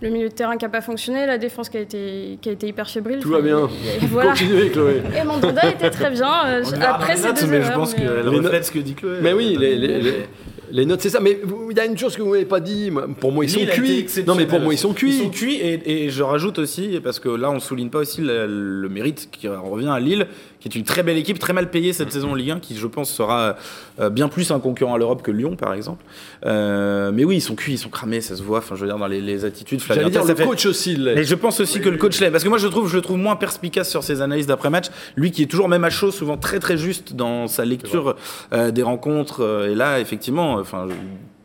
[0.00, 2.52] Le milieu de terrain qui n'a pas fonctionné, la défense qui a été, qui a
[2.52, 3.18] été hyper fébrile.
[3.18, 3.68] Tout va bien.
[4.00, 4.30] Et voilà.
[4.30, 5.02] Continuez, Chloé.
[5.20, 6.32] Et Mandanda était très bien.
[6.46, 8.94] euh, après ces deux mais je pense mais, euh, qu'elle Les reflète ce que dit
[8.94, 9.18] Chloé.
[9.22, 10.12] Mais oui, les, les- les-
[10.70, 11.18] les notes, c'est ça.
[11.18, 12.92] Mais il y a une chose que vous m'avez pas dit.
[13.20, 14.06] Pour moi, ils sont cuits.
[14.26, 15.56] Non, mais pour moi, ils sont Ils sont cuits.
[15.56, 18.88] cuits et, et je rajoute aussi, parce que là on souligne pas aussi le, le
[18.90, 20.26] mérite qui revient à Lille,
[20.60, 22.76] qui est une très belle équipe, très mal payée cette saison en Ligue 1, qui
[22.76, 23.56] je pense sera
[24.00, 26.04] euh, bien plus un concurrent à l'Europe que Lyon par exemple.
[26.46, 28.86] Euh, mais oui, ils sont cuits, ils sont cramés, ça se voit, enfin je veux
[28.88, 29.80] dire dans les, les attitudes.
[29.86, 30.98] J'allais dire, le fait- coach aussi.
[31.16, 32.30] Et je pense aussi que le coach l'est.
[32.30, 34.86] Parce que moi, je trouve, je le trouve moins perspicace sur ses analyses d'après-match.
[35.16, 38.16] Lui qui est toujours même à chaud, souvent très très juste dans sa lecture
[38.52, 39.42] euh, des rencontres.
[39.42, 40.94] euh, et là, effectivement, enfin, je-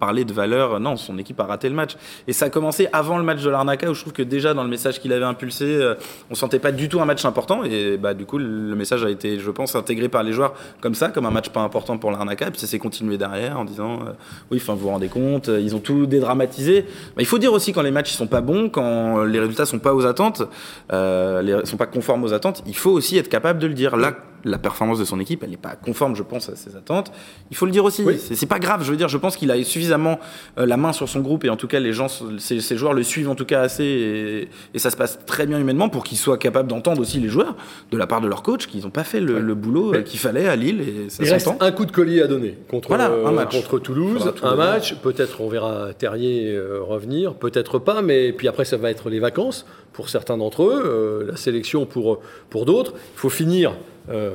[0.03, 1.95] parler de valeur, non, son équipe a raté le match.
[2.27, 4.63] Et ça a commencé avant le match de l'Arnaca, où je trouve que déjà dans
[4.63, 5.95] le message qu'il avait impulsé, euh,
[6.29, 7.63] on sentait pas du tout un match important.
[7.63, 10.93] Et bah, du coup, le message a été, je pense, intégré par les joueurs comme
[10.93, 12.47] ça, comme un match pas important pour l'Arnaca.
[12.47, 14.11] Et puis ça s'est continué derrière en disant, euh,
[14.51, 16.85] oui, enfin, vous vous rendez compte, euh, ils ont tout dédramatisé.
[17.17, 19.93] Il faut dire aussi quand les matchs sont pas bons, quand les résultats sont pas
[19.93, 20.43] aux attentes,
[20.91, 23.95] euh, les, sont pas conformes aux attentes, il faut aussi être capable de le dire.
[23.95, 27.11] Là, la performance de son équipe, elle n'est pas conforme, je pense, à ses attentes.
[27.51, 28.03] Il faut le dire aussi.
[28.03, 28.17] Oui.
[28.19, 28.83] C'est pas grave.
[28.83, 30.19] Je veux dire, je pense qu'il a suffisamment
[30.57, 33.03] euh, la main sur son groupe et en tout cas les gens, ces joueurs le
[33.03, 36.17] suivent en tout cas assez et, et ça se passe très bien humainement pour qu'ils
[36.17, 37.55] soient capables d'entendre aussi les joueurs
[37.91, 40.19] de la part de leur coach qu'ils n'ont pas fait le, le boulot euh, qu'il
[40.19, 43.09] fallait à Lille et ça Il reste un coup de collier à donner contre, Voilà,
[43.09, 43.51] euh, un match.
[43.55, 44.95] contre Toulouse, un match.
[44.95, 49.19] Peut-être on verra Terrier euh, revenir, peut-être pas, mais puis après ça va être les
[49.19, 52.93] vacances pour certains d'entre eux, euh, la sélection pour, pour d'autres.
[53.15, 53.73] Il faut finir
[54.09, 54.31] euh,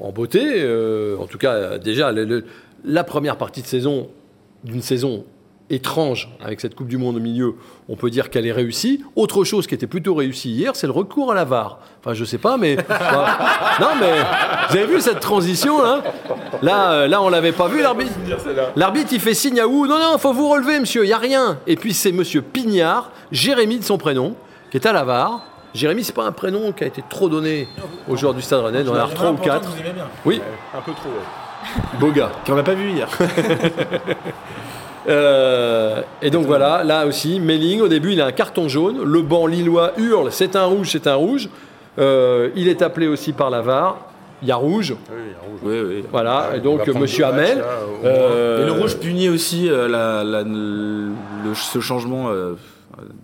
[0.00, 0.40] en beauté.
[0.42, 2.12] euh, en tout cas, déjà,
[2.84, 4.08] la première partie de saison
[4.64, 5.24] d'une saison
[5.70, 7.54] étrange avec cette Coupe du Monde au milieu,
[7.88, 9.02] on peut dire qu'elle est réussie.
[9.16, 11.78] Autre chose qui était plutôt réussie hier, c'est le recours à la VAR.
[12.00, 12.76] Enfin, je sais pas, mais
[13.80, 14.12] non, mais
[14.68, 16.02] vous avez vu cette transition là
[16.62, 18.12] Là, euh, là, on l'avait pas vu l'arbitre.
[18.76, 21.04] L'arbitre, il fait signe à où Non, non, faut vous relever, monsieur.
[21.04, 21.58] Il y a rien.
[21.66, 24.34] Et puis c'est Monsieur Pignard, Jérémy de son prénom,
[24.72, 25.42] qui est à la VAR.
[25.74, 27.68] Jérémy, c'est pas un prénom qui a été trop donné
[28.08, 29.68] aux joueurs du Stade Rennais, dans l'air 3 ou 4.
[30.24, 30.40] Oui,
[30.76, 31.08] Un peu trop.
[31.10, 31.98] ouais.
[32.00, 32.30] beau gars.
[32.46, 33.08] Qu'on n'a pas vu hier.
[35.08, 39.02] Euh, et donc voilà, là aussi, Melling, au début, il a un carton jaune.
[39.02, 41.48] Le banc lillois hurle c'est un rouge, c'est un rouge.
[41.98, 43.96] Euh, il est appelé aussi par la VAR.
[44.42, 44.94] Il y a rouge.
[45.10, 45.60] Oui, il y a rouge.
[45.64, 46.04] Oui, oui.
[46.10, 47.58] Voilà, Ouais, et on donc Monsieur matchs, Hamel.
[47.58, 47.64] là,
[48.02, 51.10] au euh, Et le rouge punit aussi euh, la, la- le,
[51.54, 52.28] ce changement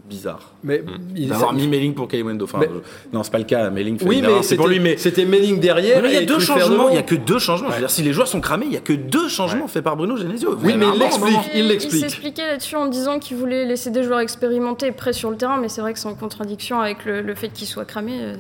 [0.09, 0.52] bizarre.
[0.64, 0.83] mais
[1.14, 2.44] il- D'avoir mis Melling pour Kalimundo.
[2.44, 3.70] Enfin, Mais- je- non, c'est pas le cas.
[3.70, 4.81] Melling fait Oui, une mais erreur, c'est pour lui.
[4.81, 6.02] Mais c'était Melling derrière.
[6.02, 6.88] Mais il y a deux changements.
[6.88, 7.68] Il y a que deux changements.
[7.68, 9.85] Je veux dire, si les joueurs sont cramés, il y a que deux changements faits
[9.85, 10.57] par Bruno Genesio.
[10.62, 11.37] Oui, mais il l'explique.
[11.54, 12.00] il l'explique.
[12.02, 15.68] s'expliquait là-dessus en disant qu'il voulait laisser des joueurs expérimentés prêts sur le terrain, mais
[15.68, 18.18] c'est vrai que c'est en contradiction avec le, le fait qu'ils soient cramés.
[18.20, 18.35] euh,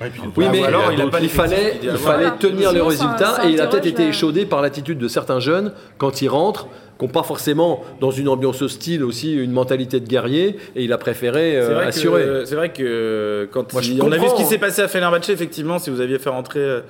[0.00, 2.30] Ouais, et puis, Oui, mais alors, il a donc, pas il l'effectif fallait, il fallait
[2.40, 6.20] tenir les résultats et il a peut-être été échaudé par l'attitude de certains jeunes quand
[6.20, 6.66] ils rentrent,
[6.98, 10.92] qui n'ont pas forcément dans une ambiance hostile aussi une mentalité de guerrier et il
[10.92, 12.24] a préféré euh, assurer.
[12.46, 14.88] c'est vrai que quand Moi, je il- on a vu ce qui s'est passé à
[14.88, 16.80] Fenerbahçe, effectivement, si vous aviez fait rentrer euh,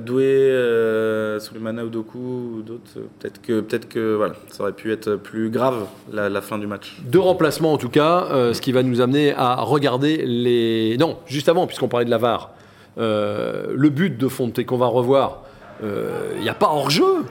[0.00, 2.82] Doué, euh, Souleymana Oudoku ou d'autres,
[3.18, 6.66] peut-être que, peut-être que voilà, ça aurait pu être plus grave la, la fin du
[6.66, 6.98] match.
[7.06, 10.96] Deux remplacements en tout cas, euh, ce qui va nous amener à regarder les.
[10.98, 12.50] Non, juste avant, puisqu'on parlait de la VAR,
[12.98, 15.42] euh, le but de Fonte qu'on va revoir,
[15.82, 17.24] il n'y a pas hors-jeu.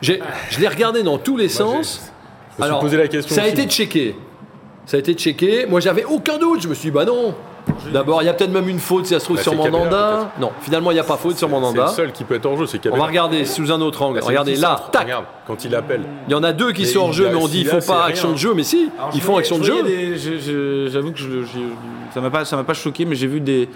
[0.00, 2.10] J'ai- Je l'ai regardé dans tous les sens.
[2.58, 3.34] Je me suis posé la question.
[3.34, 3.52] Ça a aussi.
[3.54, 4.16] été checké.
[4.86, 5.66] Ça a été checké.
[5.66, 6.62] Moi, j'avais aucun doute.
[6.62, 7.34] Je me suis dit, bah non.
[7.92, 9.58] D'abord, il y a peut-être même une faute si ça se trouve Bah, sur c'est
[9.58, 10.32] Cabella, Mandanda.
[10.40, 11.88] Non, finalement, il n'y a pas faute sur C'est le Mandanda.
[11.88, 13.02] seul qui peut être en jeu, c'est On Cabella.
[13.02, 14.14] va regarder sous un autre angle.
[14.14, 14.90] Bah, c'est Regardez là, centre.
[14.90, 15.02] tac.
[15.02, 16.00] Regarde, quand il appelle.
[16.28, 17.58] Il y en a deux qui Mais sont hors il jeu, a- mais on dit
[17.60, 18.06] il celui-là, faut c'est pas rien.
[18.06, 18.54] action de jeu.
[18.54, 19.74] Mais si, ils font action de jeu.
[20.90, 23.68] J'avoue que je- je- ça m'a pas, ça m'a pas choqué, mais j'ai vu des,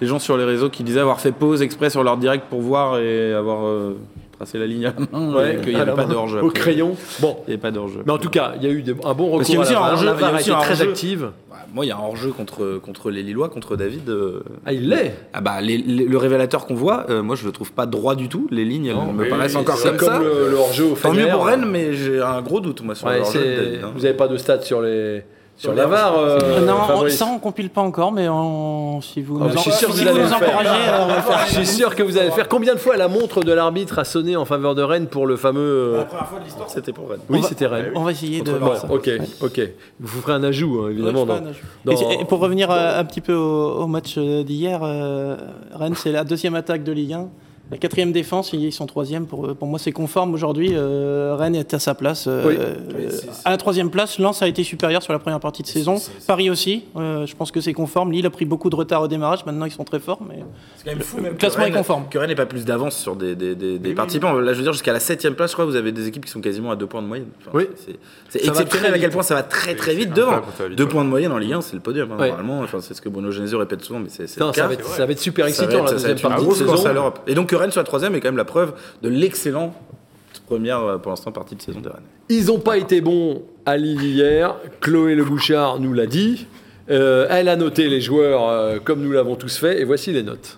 [0.00, 2.60] des gens sur les réseaux qui disaient avoir fait pause exprès sur leur direct pour
[2.60, 3.96] voir et avoir euh,
[4.38, 6.40] tracé la ligne à la main, Ouais, et qu'il n'y avait pas d'hors-jeu.
[6.40, 6.60] Au après.
[6.60, 6.94] crayon.
[7.20, 7.36] Bon.
[7.46, 8.00] Il n'y avait pas d'hors-jeu.
[8.06, 9.58] Mais en tout cas, il y a eu des- un bon Parce qu'il y recours
[9.58, 11.22] a aussi un La un très active.
[11.50, 14.08] Ouais, Moi, il y a un hors-jeu contre, contre les Lillois, contre David.
[14.08, 15.14] euh, Ah, il l'est.
[15.34, 18.14] Ah bah, les- les- le révélateur qu'on voit, euh, moi je le trouve pas droit
[18.14, 18.46] du tout.
[18.50, 20.18] Les lignes, elles me paraissent oui, encore C'est comme, comme ça.
[20.20, 23.06] le, le hors-jeu au Tant mieux pour Rennes, mais j'ai un gros doute moi sur
[23.08, 23.90] Ouais, le hors-jeu de c'est- David, hein.
[23.94, 25.22] Vous n'avez pas de stats sur les
[25.58, 26.16] sur la les VAR.
[26.16, 29.86] euh, non, on- ça on compile pas encore, mais on- si vous Ah, nous, encouragez,
[29.86, 31.38] on va le faire.
[31.48, 32.48] Je suis sûr que vous allez le faire.
[32.48, 35.36] Combien de fois la montre de l'arbitre a sonné en faveur de Rennes pour le
[35.36, 35.60] fameux.
[35.98, 37.20] euh, première fois de l'histoire, c'était pour Rennes.
[37.28, 37.92] Oui, c'était Rennes.
[37.94, 38.88] On va essayer de Bon, voir ça.
[38.90, 39.10] ok,
[39.42, 39.60] ok.
[40.00, 41.22] Vous ferez un ajout, hein, évidemment.
[41.22, 41.40] Ouais,
[41.84, 45.36] dans- dans- Et, et pour revenir euh, un petit peu au, au match d'hier, euh,
[45.74, 47.28] Rennes, c'est la deuxième attaque de Ligue 1.
[47.70, 49.26] La quatrième défense, ils sont troisième.
[49.26, 50.70] Pour, pour moi, c'est conforme aujourd'hui.
[50.74, 52.24] euh, Rennes est à sa place.
[52.26, 52.56] euh, Oui.
[52.58, 53.08] euh,
[53.44, 55.96] à la troisième place, Lens a été supérieur sur la première partie de saison.
[56.26, 56.84] Paris aussi.
[56.96, 58.10] euh, je pense que c'est conforme.
[58.12, 59.44] Lille a pris beaucoup de retard au démarrage.
[59.44, 60.20] Maintenant, ils sont très forts.
[60.26, 60.36] Mais...
[60.76, 62.04] C'est quand même fou, Le même classement Rennes- est conforme.
[62.08, 64.32] Que Rennes n'ait pas plus d'avance sur des, des, des, des participants.
[64.32, 66.30] Là, je veux dire, jusqu'à la 7 place, je crois, vous avez des équipes qui
[66.30, 67.28] sont quasiment à deux points de moyenne.
[67.40, 67.66] Enfin, Oui.
[68.30, 70.40] C'est exceptionnel à quel point ça va très très vite devant.
[70.74, 72.12] Deux points de moyenne en Ligue 1, c'est le podium.
[72.12, 72.16] hein.
[72.18, 75.46] Normalement, enfin, c'est ce que Bruno Genesio répète souvent, mais c'est ça, va être, super
[75.46, 76.86] excitant la ça va deuxième partie de saison.
[76.86, 77.20] à l'Europe.
[77.26, 79.74] Et donc Rennes soit troisième est quand même la preuve de l'excellente
[80.48, 82.02] première, euh, pour l'instant, partie de saison des Rennes.
[82.28, 84.56] Ils n'ont pas été bons à Lille hier.
[84.80, 86.46] Chloé Le Bouchard nous l'a dit.
[86.90, 89.80] Euh, elle a noté les joueurs euh, comme nous l'avons tous fait.
[89.80, 90.57] Et voici les notes.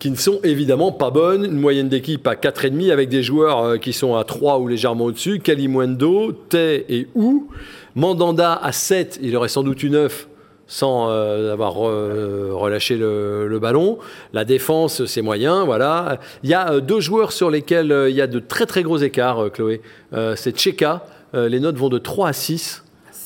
[0.00, 1.44] Qui ne sont évidemment pas bonnes.
[1.44, 5.04] Une moyenne d'équipe à 4,5 avec des joueurs euh, qui sont à 3 ou légèrement
[5.04, 5.38] au-dessus.
[5.38, 7.48] Kalimundo, Tay et Ou.
[7.94, 10.26] Mandanda à 7, il aurait sans doute eu 9
[10.66, 13.98] sans euh, avoir euh, relâché le, le ballon.
[14.32, 16.20] La défense, c'est moyen, voilà.
[16.44, 18.98] Il y a euh, deux joueurs sur lesquels il y a de très très gros
[18.98, 19.80] écarts, Chloé.
[20.36, 21.04] C'est Tcheka.
[21.34, 22.82] Euh, les notes vont de 3 à 6.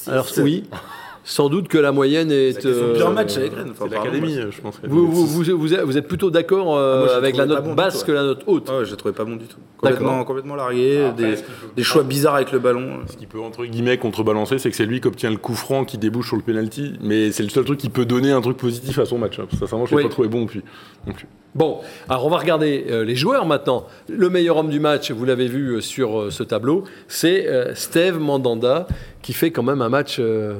[0.06, 0.64] Alors oui.
[1.24, 2.52] sans doute que la moyenne est.
[2.52, 3.70] C'est son pire euh, match avec Rennes.
[3.72, 4.78] Enfin, l'académie, je pense.
[4.84, 7.74] Vous, vous, vous, vous êtes- vous êtes plutôt d'accord euh, Ah, avec la note bon
[7.74, 9.56] basse tout, que la note haute Ah ouais, je le trouvais pas bon du tout.
[9.78, 11.34] Complètement, complètement largué, des,
[11.76, 12.98] des choix bizarres avec le ballon.
[13.10, 15.84] Ce qui peut entre guillemets contrebalancer, c'est que c'est lui qui obtient le coup franc
[15.84, 18.56] qui débouche sur le penalty, mais c'est le seul truc qui peut donner un truc
[18.56, 19.38] positif à son match.
[19.38, 19.46] hein.
[19.58, 20.02] Sincèrement, je l'ai Oui.
[20.04, 20.62] pas trouvé bon puis.
[21.06, 21.26] non plus.
[21.54, 23.86] Bon, alors on va regarder euh, les joueurs maintenant.
[24.08, 27.76] Le meilleur homme du match, vous l'avez vu euh, sur euh, ce tableau, c'est euh,
[27.76, 28.88] Steve Mandanda
[29.22, 30.54] qui fait quand même un match, euh,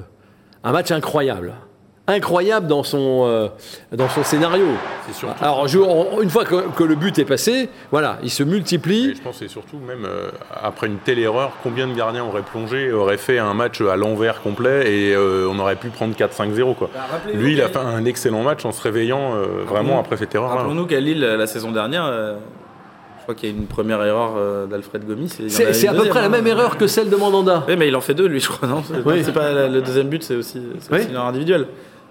[0.64, 1.52] un match incroyable.
[2.06, 3.48] Incroyable dans son, euh,
[3.92, 4.66] dans son scénario.
[5.10, 5.42] Surtout.
[5.42, 8.46] Alors, je- on- une fois que, que le but est passé, voilà, il se Et
[8.46, 9.14] multiplie.
[9.16, 10.28] je pense que c'est surtout même euh,
[10.62, 14.42] après une telle erreur, combien de gardiens auraient plongé, auraient fait un match à l'envers
[14.42, 16.90] complet et euh, on aurait pu prendre 4-5-0 quoi.
[17.32, 20.50] Lui, il a fait un excellent match en se réveillant euh, vraiment après cette erreur.
[20.50, 22.34] Rappelons-nous qu'à Lille, la saison dernière, euh,
[23.24, 25.28] crois qu'il y a une première erreur euh, d'Alfred Gomis.
[25.28, 26.28] C'est à peu deuxième, près la hein.
[26.30, 27.64] même erreur que celle de Mandanda.
[27.68, 29.22] Oui, mais il en fait deux, lui, je crois, non C'est Oui.
[29.24, 30.98] c'est pas la- le deuxième but, c'est aussi, c'est Oui.
[31.00, 31.66] aussi une erreur individuelle.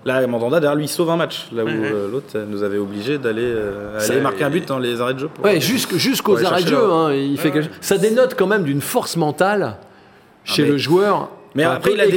[0.05, 1.87] Là, Mandanda, derrière lui, il sauve un match, là où Oui, oui.
[1.89, 5.19] euh, l'autre nous avait obligés d'aller euh, aller marquer un but dans les arrêts de
[5.19, 5.29] jeu.
[5.33, 6.91] pour- Ouais, jusqu'- jusqu'aux arrêts de jeu.
[6.91, 9.77] hein, il fait quelque- Ça dénote quand même d'une force mentale
[10.43, 11.29] chez Ah, mais- le joueur.
[11.55, 12.11] Mais après, il a des-.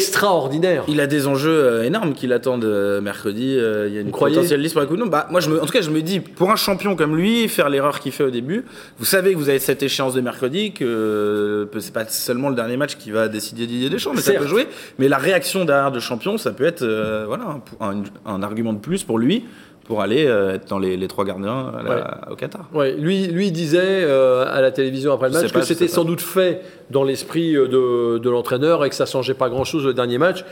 [0.88, 2.64] Il a des enjeux euh, énormes qui l'attendent
[3.02, 3.54] mercredi.
[3.58, 5.08] euh, il y a une potentielle liste pour la Coupe du.
[5.10, 7.48] Bah, moi, je me, en tout cas, je me dis, pour un champion comme lui,
[7.48, 8.64] faire l'erreur qu'il fait au début,
[8.98, 12.54] vous savez que vous avez cette échéance de mercredi, que euh, c'est pas seulement le
[12.54, 14.66] dernier match qui va décider Didier Deschamps, mais ça peut jouer.
[14.98, 18.72] Mais la réaction derrière de champion, ça peut être euh, voilà, un, un- un argument
[18.72, 19.44] de plus pour lui
[19.86, 22.66] pour aller euh, être dans les, les trois gardiens à la- au Qatar.
[22.74, 26.02] Ouais, lui, lui disait euh, à la télévision après le match pas, que c'était sans
[26.02, 26.08] pas.
[26.08, 29.94] doute fait dans l'esprit euh, de, de l'entraîneur et que ça changeait pas grand-chose le
[29.94, 30.44] dernier match.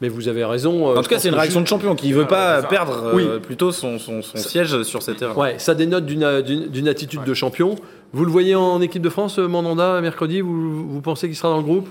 [0.00, 0.96] Mais vous avez raison.
[0.96, 2.68] En tout cas, c'est une réaction de champion qui veut pas c'est ça.
[2.68, 3.24] perdre euh, Oui.
[3.40, 5.38] plutôt son, son- son siège sur cette erreur.
[5.38, 7.76] Ouais, ça dénote d'une attitude de champion.
[8.12, 11.58] Vous le voyez en équipe de France, Mandanda, mercredi vous, vous pensez qu'il sera dans
[11.58, 11.88] le groupe?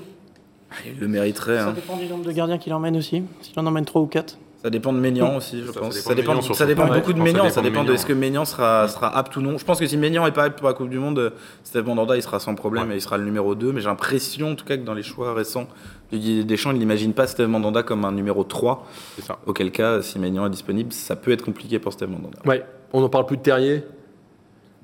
[0.85, 1.57] Il le mériterait.
[1.59, 1.73] Ça hein.
[1.73, 3.23] dépend du nombre de gardiens qu'il emmène aussi.
[3.41, 4.37] S'il en emmène 3 ou 4.
[4.63, 5.93] Ça dépend de Ménian aussi, je Ça, ça pense.
[5.95, 7.49] dépend Ça dépend, ça beaucoup de Ménian.
[7.49, 9.57] Ça dépend de est-ce que Ménian sera, sera apte ou non.
[9.57, 11.33] Je pense que si Ménian n'est pas apte pour la Coupe du Monde,
[11.63, 13.71] Steve Mandanda il sera sans problème et il sera le numéro 2.
[13.71, 15.67] Mais j'ai l'impression, en tout cas, que dans les choix récents
[16.11, 18.85] de Didier Deschamps, il n'imagine pas Steve Mandanda comme un numéro 3.
[19.15, 19.39] C'est ça.
[19.47, 22.37] Auquel cas, si Ménian est disponible, ça peut être compliqué pour Steve Mandanda.
[22.45, 22.63] Ouais.
[22.93, 23.83] On n'en parle plus de Terrier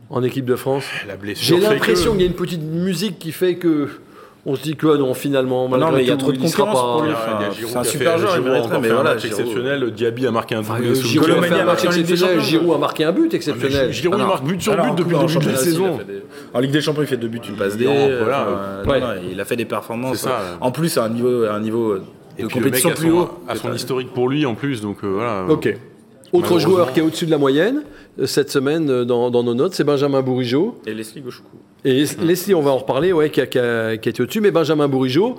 [0.09, 0.85] en équipe de France.
[1.07, 1.57] La blessure.
[1.57, 3.89] J'ai l'impression que- qu'il y a une petite musique qui fait que
[4.45, 6.31] on se dit que ah non, finalement, Non, malgré mais il y a tout, trop
[6.31, 7.11] de concurrence pas- pour lui.
[7.11, 9.39] Enfin, c'est un super joueur, il mériterait, mais un voilà, match Giroud.
[9.39, 9.91] exceptionnel.
[9.91, 12.41] Diaby a marqué un Enfin, doublé euh, Giroud, a un marqué des exceptionnel.
[12.41, 13.91] Giroud a marqué un but Ah, exceptionnel.
[13.91, 15.99] Giroud, Alors, marque but sur alors, but depuis le début de la saison.
[16.53, 17.85] En Ligue des Champions, il fait deux buts, une passe D.
[17.85, 20.27] Non, euh, non, non, il a fait des performances.
[20.61, 21.97] En plus, à un niveau, à un niveau
[22.39, 23.29] de compétition a plus haut.
[23.47, 25.45] a son historique pour lui en plus, donc euh, voilà.
[25.49, 25.75] Ok.
[26.33, 27.83] Autre joueur qui est au-dessus de la moyenne
[28.19, 30.75] euh, cette semaine euh, dans, dans nos notes, c'est Benjamin Bourigeau.
[30.85, 31.57] Et Leslie Gauchoukou.
[31.85, 34.41] Et Leslie, on va en reparler, ouais, qui, a, qui a- qui a été au-dessus,
[34.41, 35.35] mais Benjamin Bourigeau,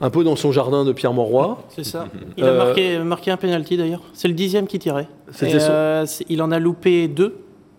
[0.00, 1.58] un peu dans son jardin de Pierre Mauroy.
[1.68, 2.06] C'est ça.
[2.36, 4.02] Il a Euh, marqué, marqué un penalty d'ailleurs.
[4.12, 5.08] C'est le dixième qui tirait.
[5.32, 7.36] Son- euh, il en a loupé deux,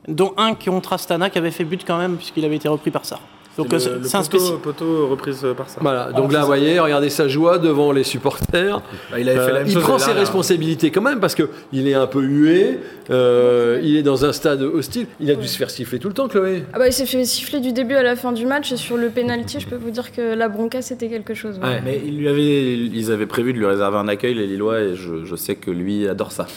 [0.07, 3.05] dont un contre Astana qui avait fait but quand même puisqu'il avait été repris par
[3.05, 3.19] ça.
[3.57, 5.79] Donc le, c'est le poteau, poteau reprise par ça.
[5.81, 8.81] Voilà, donc là, vous voyez, regardez sa joie devant les supporters.
[9.11, 11.87] Bah, il avait fait la même il chose prend ses responsabilités quand même parce qu'il
[11.87, 12.79] est un peu hué,
[13.09, 15.07] euh, il est dans un stade hostile.
[15.19, 16.63] Il a dû se faire siffler tout le temps, Chloé.
[16.73, 18.97] Ah bah, il s'est fait siffler du début à la fin du match et sur
[18.97, 21.57] le penalty, je peux vous dire que la bronca c'était quelque chose.
[21.61, 21.65] ouais.
[21.65, 21.81] Ouais.
[21.83, 24.95] Mais ils, lui avaient, ils avaient prévu de lui réserver un accueil, les Lillois, et
[24.95, 26.47] je, je sais que lui adore ça.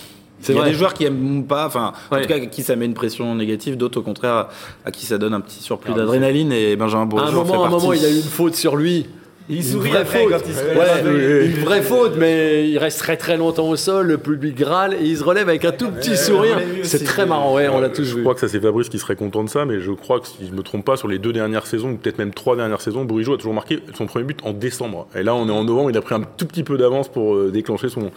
[0.40, 0.70] C'est Il y a vrai.
[0.70, 2.18] des joueurs qui aiment pas, enfin, Ouais.
[2.18, 4.46] en tout cas, à qui ça met une pression négative, d'autres au contraire,
[4.84, 7.64] à qui ça donne un petit surplus Ah, d'adrénaline, et Benjamin À Bourgeois un moment,
[7.64, 9.06] à un moment, il a eu une faute sur lui.
[9.50, 10.30] Il Une sourit vraie après faute.
[10.32, 11.56] quand il se Ouais, relève.
[11.56, 15.04] une vraie faute, mais il reste très très longtemps au sol, le public râle et
[15.06, 16.58] il se relève avec un tout petit sourire.
[16.82, 18.20] C'est très marrant, ouais, on l'a tous Je vu.
[18.22, 20.46] crois que ça c'est Fabrice qui serait content de ça, mais je crois que si
[20.46, 23.04] je me trompe pas, sur les deux dernières saisons, ou peut-être même trois dernières saisons,
[23.04, 25.06] Bourigeau a toujours marqué son premier but en décembre.
[25.16, 27.34] Et là, on est en novembre, il a pris un tout petit peu d'avance pour
[27.34, 28.00] euh, déclencher son.
[28.02, 28.10] Dire,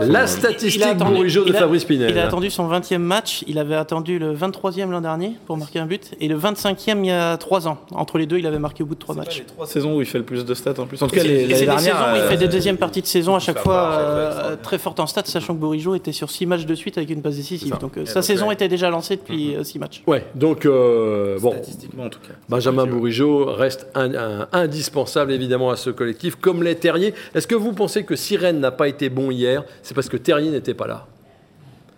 [0.00, 2.10] La statistique attendu- Bourigeau de a- Fabrice Pinel.
[2.10, 5.78] Il a attendu son 20e match, il avait attendu le 23e l'an dernier pour marquer
[5.78, 7.78] un but, et le 25e il y a 3 ans.
[7.92, 9.38] Entre les deux, il avait marqué au bout de 3 C'est pas matchs.
[9.38, 11.02] les trois saisons où il fait le plus de stats en plus.
[11.02, 11.78] En tout cas, l'année dernière.
[11.80, 14.78] saisons il euh, fait des deuxièmes parties de saison à chaque fois va, euh, très
[14.78, 17.36] fortes en stats, sachant que Bourigeau était sur 6 matchs de suite avec une passe
[17.36, 17.76] décisive.
[17.78, 18.54] Donc euh, sa donc, saison ouais.
[18.54, 20.02] était déjà lancée depuis 6 matchs.
[20.06, 22.34] Ouais, donc euh, bon, Statistiquement, en tout cas.
[22.48, 27.14] Benjamin Bourigeau reste un- un- indispensable évidemment à ce collectif, comme les Terriers.
[27.34, 30.16] Est-ce que vous pensez que si Rennes n'a pas été bon hier, c'est parce que
[30.16, 31.06] Terrier n'était pas là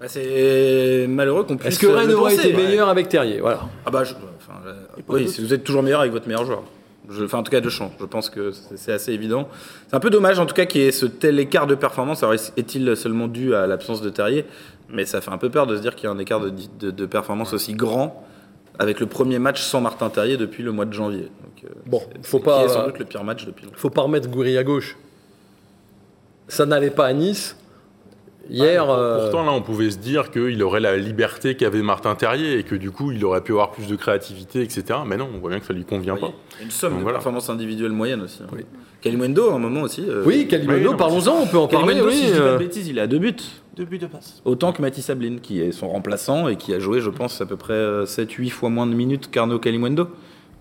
[0.01, 1.69] Bah, c'est malheureux qu'on puisse.
[1.75, 2.63] Est-ce que Rennes aurait été ouais.
[2.63, 3.41] meilleur avec Terrier?
[3.41, 3.61] Voilà.
[3.87, 4.75] Ah bah, je- enfin, euh,
[5.09, 6.63] oui, vous êtes toujours meilleur avec votre meilleur joueur.
[7.11, 7.93] Je, enfin, en tout cas, de champ.
[8.01, 9.49] Je pense que c'est assez évident.
[9.89, 12.23] C'est un peu dommage, en tout cas, qu'il y ait ce tel écart de performance.
[12.23, 14.47] Alors, est- est-il seulement dû à l'absence de Terrier?
[14.91, 16.51] Mais ça fait un peu peur de se dire qu'il y a un écart de,
[16.79, 18.25] de- de performance aussi grand
[18.79, 21.23] avec le premier match sans Martin Terrier depuis le mois de janvier.
[21.43, 23.77] Donc, euh, Bon, c'est- faut pas- Qui est sans doute le pire match depuis longtemps.
[23.79, 24.97] Faut pas remettre Goury à gauche.
[26.49, 27.57] ça n'allait pas à Nice.
[28.51, 32.59] Hier, euh, Pourtant, là, on pouvait se dire qu'il aurait la liberté qu'avait Martin Terrier
[32.59, 34.85] et que du coup, il aurait pu avoir plus de créativité, etc.
[35.07, 36.33] Mais non, on voit bien que ça lui convient pas.
[36.63, 37.19] Une somme Donc de voilà.
[37.19, 38.41] performances individuelles moyennes aussi.
[38.43, 38.49] hein.
[38.53, 38.65] Oui.
[39.01, 40.03] Kalimundo, à un moment aussi.
[40.09, 41.89] euh, oui, Kalimundo, oui, parlons-en, on peut en parler.
[41.95, 43.35] Kalimundo, Oui, si je dis pas euh, de bêtises, il est à deux buts.
[43.77, 44.41] Deux buts de passe.
[44.45, 47.47] Autant que Mathis Sablin, qui est son remplaçant et qui a joué, je pense, à
[47.47, 50.09] peu près 7-8 fois moins de minutes qu'Arnaud Kalimundo.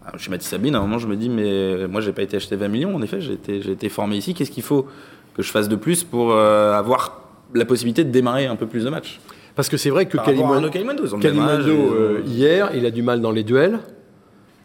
[0.05, 2.35] Alors, Chez Mathis Sablin, à un moment, je me dis, mais moi, j'ai pas été
[2.35, 3.33] acheté 20 millions, en effet, j'ai
[3.71, 4.33] été, formé ici.
[4.33, 4.87] Qu'est-ce qu'il faut
[5.35, 7.22] que je fasse de plus pour euh, avoir
[7.53, 9.19] la possibilité de démarrer un peu plus de matchs
[9.55, 13.43] parce que c'est vrai que Kalimundo, Kalimundo, euh, hier, il a du mal dans les
[13.43, 13.79] duels.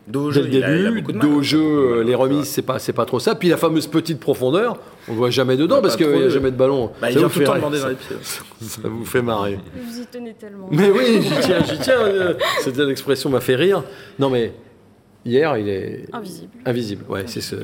[0.06, 0.46] Dès le
[1.02, 3.34] début, jeu, euh, les remises, c'est pas, c'est pas trop ça.
[3.34, 6.28] Puis la fameuse petite profondeur, on ne voit jamais dedans parce qu'il n'y a de-
[6.30, 6.90] jamais de ballon.
[6.98, 8.16] Bah, il ça, vous fait dans les pieds.
[8.22, 9.58] ça vous fait marrer.
[9.76, 10.66] Vous y tenez tellement.
[10.70, 12.00] Mais oui, j'y tiens, j'y tiens.
[12.00, 12.32] euh,
[12.62, 13.84] C'était l'expression m'a fait rire.
[14.18, 14.54] Non mais
[15.26, 16.52] hier, il est Invisible.
[16.64, 17.04] invisible.
[17.10, 17.56] Ouais, c'est ce,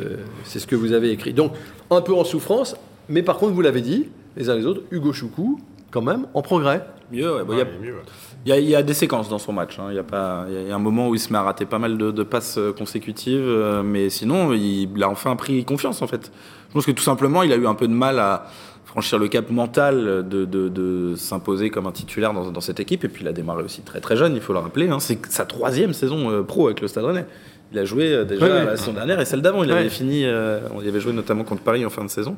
[0.44, 1.32] c'est ce que vous avez écrit.
[1.32, 1.52] Donc
[1.90, 2.76] un peu en souffrance,
[3.08, 5.60] mais par contre vous l'avez dit les uns les autres, Hugo Choukou
[5.90, 6.84] quand même en progrès.
[7.12, 8.02] Mieux, ouais, bah, il y a- Ouais, mieux, ouais.
[8.46, 9.78] Il y, a, il y a des séquences dans son match.
[9.78, 9.86] hein.
[9.90, 11.64] Il y a pas, il y a un moment où il se met à rater
[11.66, 16.02] pas mal de, de passes euh, consécutives, euh, mais sinon, il, a enfin pris confiance
[16.02, 16.30] en fait.
[16.68, 18.46] Je pense que tout simplement, il a eu un peu de mal à
[18.84, 23.04] franchir le cap mental de, de- de s'imposer comme un titulaire dans, dans cette équipe.
[23.04, 24.88] Et puis, il a démarré aussi très très jeune, il faut le rappeler.
[24.90, 24.98] hein.
[25.00, 27.26] C'est sa troisième saison euh, pro avec le Stade Rennais.
[27.72, 28.64] Il a joué euh, déjà Ouais, ouais.
[28.66, 29.62] la saison dernière et celle d'avant.
[29.64, 29.78] Il Ouais.
[29.78, 32.36] avait fini, euh, on y avait joué notamment contre Paris en fin de saison.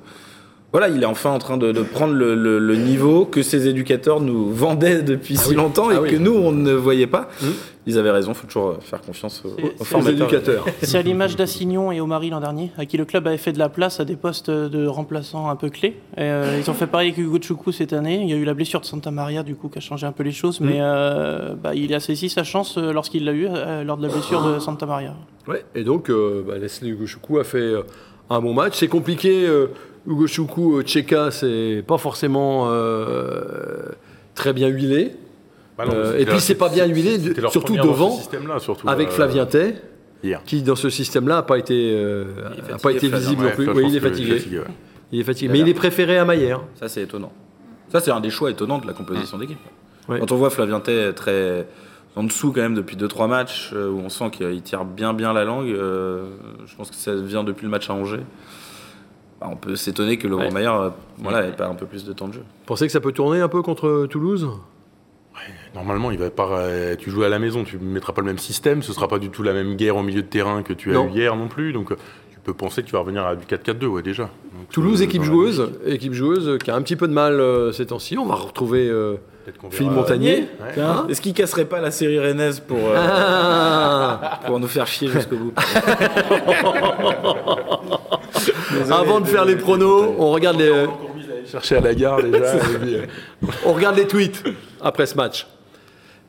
[0.72, 3.66] Voilà, il est enfin en train de, de prendre le, le- le niveau que ses
[3.68, 5.54] éducateurs nous vendaient depuis si oui.
[5.54, 6.10] longtemps et Ah oui.
[6.10, 7.28] que nous, on ne voyait pas.
[7.40, 7.52] Mhm.
[7.88, 10.14] Ils avaient raison, il faut toujours euh, faire confiance aux, aux formateurs.
[10.28, 10.64] éducateurs.
[10.82, 13.60] C'est à l'image d'Assignon et Omari l'an dernier, à qui le club avait fait de
[13.60, 15.96] la place à des postes de remplaçants un peu clés.
[16.16, 18.20] Et, euh, ils ont fait pareil avec Hugo Choukou cette année.
[18.22, 20.10] Il y a eu la blessure de Santa Maria, du coup, qui a changé un
[20.12, 20.60] peu les choses.
[20.60, 24.12] Mais euh, bah, il a saisi sa chance lorsqu'il l'a eu euh, lors de la
[24.12, 25.14] blessure de Santa Maria.
[25.46, 27.72] Ouais, et donc, euh, bah, Leslie Hugo Choukou a fait
[28.30, 28.74] un bon match.
[28.78, 29.46] C'est compliqué.
[30.06, 33.86] Hugo Choukou, euh, Tcheka, c'est pas forcément euh,
[34.34, 35.12] très bien huilé.
[35.76, 37.18] Bah non, Euh, et puis c'est pas bien huilé,
[37.50, 38.18] surtout devant,
[38.58, 39.74] surtout, avec euh, Flavien Tay,
[40.22, 40.40] hier.
[40.46, 42.24] qui dans ce système-là n'a pas été, euh,
[42.72, 43.68] a pas été visible non plus.
[43.70, 44.32] Oui, il est fatigué.
[44.58, 44.64] ouais.
[45.12, 45.52] Il est fatigué.
[45.52, 46.62] Mais il est préféré à Maillère.
[46.76, 47.32] Ça, c'est étonnant.
[47.92, 49.58] Ça, c'est un des choix étonnants de la composition d'équipe.
[50.08, 50.18] Ouais.
[50.18, 51.66] Quand on voit Flavien Tay très
[52.16, 55.44] en dessous quand même depuis 2-3 matchs, où on sent qu'il tire bien bien la
[55.44, 56.24] langue, euh,
[56.64, 58.22] je pense que ça vient depuis le match à Angers.
[59.40, 60.50] Bah, on peut s'étonner que Laurent Ouais.
[60.50, 62.40] Maillard euh, voilà, ait pas un peu plus de temps de jeu.
[62.40, 64.48] Vous pensez que ça peut tourner un peu contre Toulouse?
[65.74, 66.48] Normalement, il va pas.
[66.52, 69.08] euh, Tu joues à la maison, tu ne mettras pas le même système, ce sera
[69.08, 71.08] pas du tout la même guerre au milieu de terrain que tu as Non.
[71.08, 71.74] eu hier non plus.
[71.74, 71.96] Donc, euh,
[72.30, 74.22] tu peux penser que tu vas revenir à du 4-4-2, ouais, déjà.
[74.22, 77.34] Donc, Toulouse, euh, équipe joueuse, équipe joueuse euh, qui a un petit peu de mal
[77.38, 78.16] euh, ces temps-ci.
[78.16, 79.16] On va retrouver euh,
[79.70, 80.48] Philippe Montagnier.
[80.60, 80.80] Ouais.
[80.82, 85.08] Hein Est-ce qu'il casserait pas la série rennaise pour, euh, Ah pour nous faire chier
[85.08, 85.52] jusqu'au bout?
[88.90, 90.86] Avant de faire les pronos, on regarde les,
[91.50, 92.38] Chercher à la gare déjà.
[92.44, 93.06] euh,
[93.64, 94.42] on regarde les tweets
[94.80, 95.46] après ce match.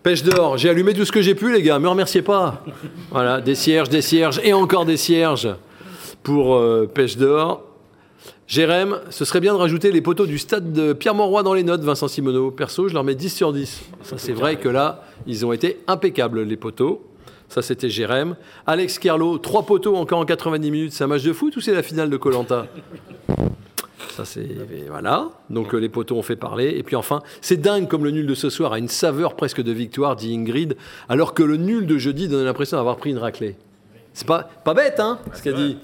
[0.03, 2.63] Pêche d'or, j'ai allumé tout ce que j'ai pu, les gars, me remerciez pas.
[3.11, 5.49] Voilà, des cierges, des cierges et encore des cierges
[6.23, 7.63] pour euh, Pêche d'or.
[8.47, 11.81] Jérém, ce serait bien de rajouter les poteaux du stade de Pierre-Mauroy dans les notes,
[11.81, 12.51] Vincent Simoneau.
[12.51, 13.81] Perso, je leur mets 10 sur 10.
[14.03, 17.03] Ça, c'est vrai que là, ils ont été impeccables, les poteaux.
[17.49, 18.35] Ça, c'était Jérém.
[18.65, 20.93] Alex Carlo, trois poteaux encore en 90 minutes.
[20.93, 22.67] C'est un match de foot ou c'est la finale de Colanta?
[24.11, 24.47] Ça, c'est.
[24.89, 25.29] Voilà.
[25.49, 26.73] Donc, euh, les poteaux ont fait parler.
[26.77, 29.61] Et puis, enfin, c'est dingue comme le nul de ce soir a une saveur presque
[29.61, 30.75] de victoire, dit Ingrid,
[31.07, 33.55] alors que le nul de jeudi donne l'impression d'avoir pris une raclée.
[34.13, 35.77] C'est pas, pas bête, hein, ce qu'a dit.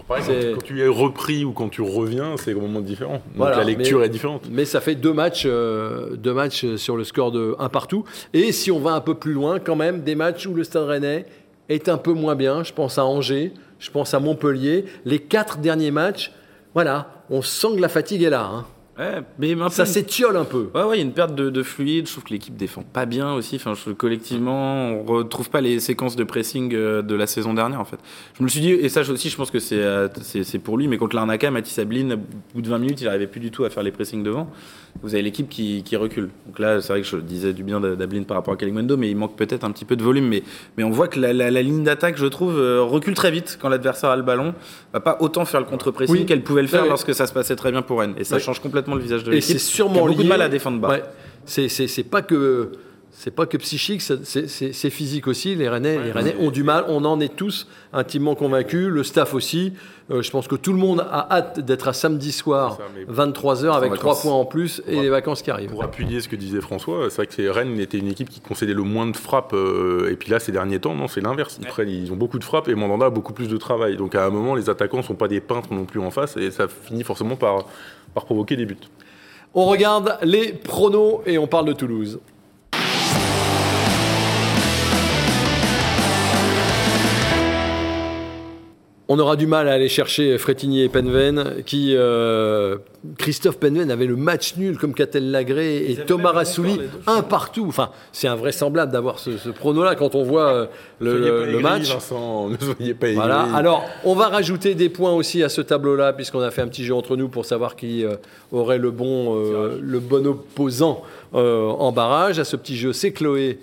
[0.00, 3.14] Pareil, quand, quand tu es repris ou quand tu reviens, c'est complètement différent.
[3.14, 4.48] Donc Voilà, la lecture mais- est différente.
[4.50, 8.04] Mais ça fait deux matchs, euh, deux matchs sur le score de 1 partout.
[8.32, 10.84] Et si on va un peu plus loin, quand même, des matchs où le Stade
[10.88, 11.26] Rennais
[11.68, 12.64] est un peu moins bien.
[12.64, 14.86] Je pense à Angers, je pense à Montpellier.
[15.04, 16.32] Les quatre derniers matchs,
[16.74, 18.44] voilà, on sent que la fatigue est là.
[18.50, 18.64] hein.
[18.98, 20.68] Ouais, mais Ça s'étiole un peu.
[20.74, 22.06] Ouais, ouais, il y a une perte de, de fluide.
[22.06, 23.56] Je trouve que l'équipe défend pas bien aussi.
[23.56, 27.80] Enfin, je collectivement, on retrouve pas les séquences de pressing euh, de la saison dernière,
[27.80, 27.96] en fait.
[28.38, 30.08] Je me suis dit, et ça aussi, je pense que c'est euh,
[30.62, 32.16] pour lui, mais contre l'Arnaca, Mathis Ablin, au
[32.54, 34.50] bout de 20 minutes, il n'arrivait plus du tout à faire les pressings devant.
[35.02, 36.28] Vous avez l'équipe qui, qui recule.
[36.46, 39.08] Donc là, c'est vrai que je disais du bien d'Ablin par rapport à Kalimundo, mais
[39.10, 40.28] il manque peut-être un petit peu de volume.
[40.28, 40.42] Mais,
[40.76, 43.58] mais on voit que la, la- la ligne d'attaque, je trouve, euh, recule très vite
[43.60, 44.52] quand l'adversaire a le ballon.
[44.92, 46.26] Va pas autant faire le contre-pressing Oui.
[46.26, 48.12] qu'elle pouvait le faire lorsque ça se passait très bien pour Rennes.
[48.18, 49.52] Et ça change complètement le visage de Et l'équipe.
[49.52, 50.24] c'est sûrement qui a beaucoup lié.
[50.24, 50.88] de mal à défendre bas.
[50.88, 51.02] Ouais.
[51.44, 52.72] C'est- C'est c'est pas que
[53.14, 55.54] c'est pas que psychique, c'est- c'est c'est physique aussi.
[55.54, 56.84] Les Rennais, les Rennais ont du mal.
[56.88, 58.88] On en est tous intimement convaincus.
[58.88, 59.72] Le staff aussi.
[60.10, 62.88] Euh, je pense que tout le monde a hâte d'être à samedi soir, C'est ça,
[62.94, 65.02] mais- 23h, avec trois points en plus et Ouais.
[65.02, 65.70] les vacances qui arrivent.
[65.70, 68.40] Pour appuyer ce que disait François, c'est vrai que c'est- Rennes était une équipe qui
[68.40, 69.52] concédait le moins de frappes.
[69.54, 71.58] euh, et puis là, ces derniers temps, non, c'est l'inverse.
[71.60, 73.96] Ils, prennent- ils ont beaucoup de frappes et Mandanda a beaucoup plus de travail.
[73.96, 76.36] Donc à un moment, les attaquants ne sont pas des peintres non plus en face
[76.36, 77.66] et ça finit forcément par,
[78.14, 78.76] par provoquer des buts.
[79.54, 82.20] On regarde les pronos et on parle de Toulouse.
[89.14, 92.78] On aura du mal à aller chercher Frétigny et Penven, qui euh,
[93.18, 97.66] Christophe Penven avait le match nul comme Catel Lagré et Thomas Rassouli un partout.
[97.68, 100.66] Enfin, c'est invraisemblable d'avoir ce, ce prono-là quand on voit euh,
[100.98, 101.92] le, aigris, match.
[101.92, 103.42] Vincent, ne soyez pas Voilà.
[103.42, 103.54] aigris.
[103.54, 106.84] Alors, on va rajouter des points aussi à ce tableau-là, puisqu'on a fait un petit
[106.84, 108.14] jeu entre nous pour savoir qui euh,
[108.50, 111.02] aurait le bon, euh, le bon opposant
[111.34, 112.38] euh, en barrage.
[112.38, 113.58] À ce petit jeu, c'est Chloé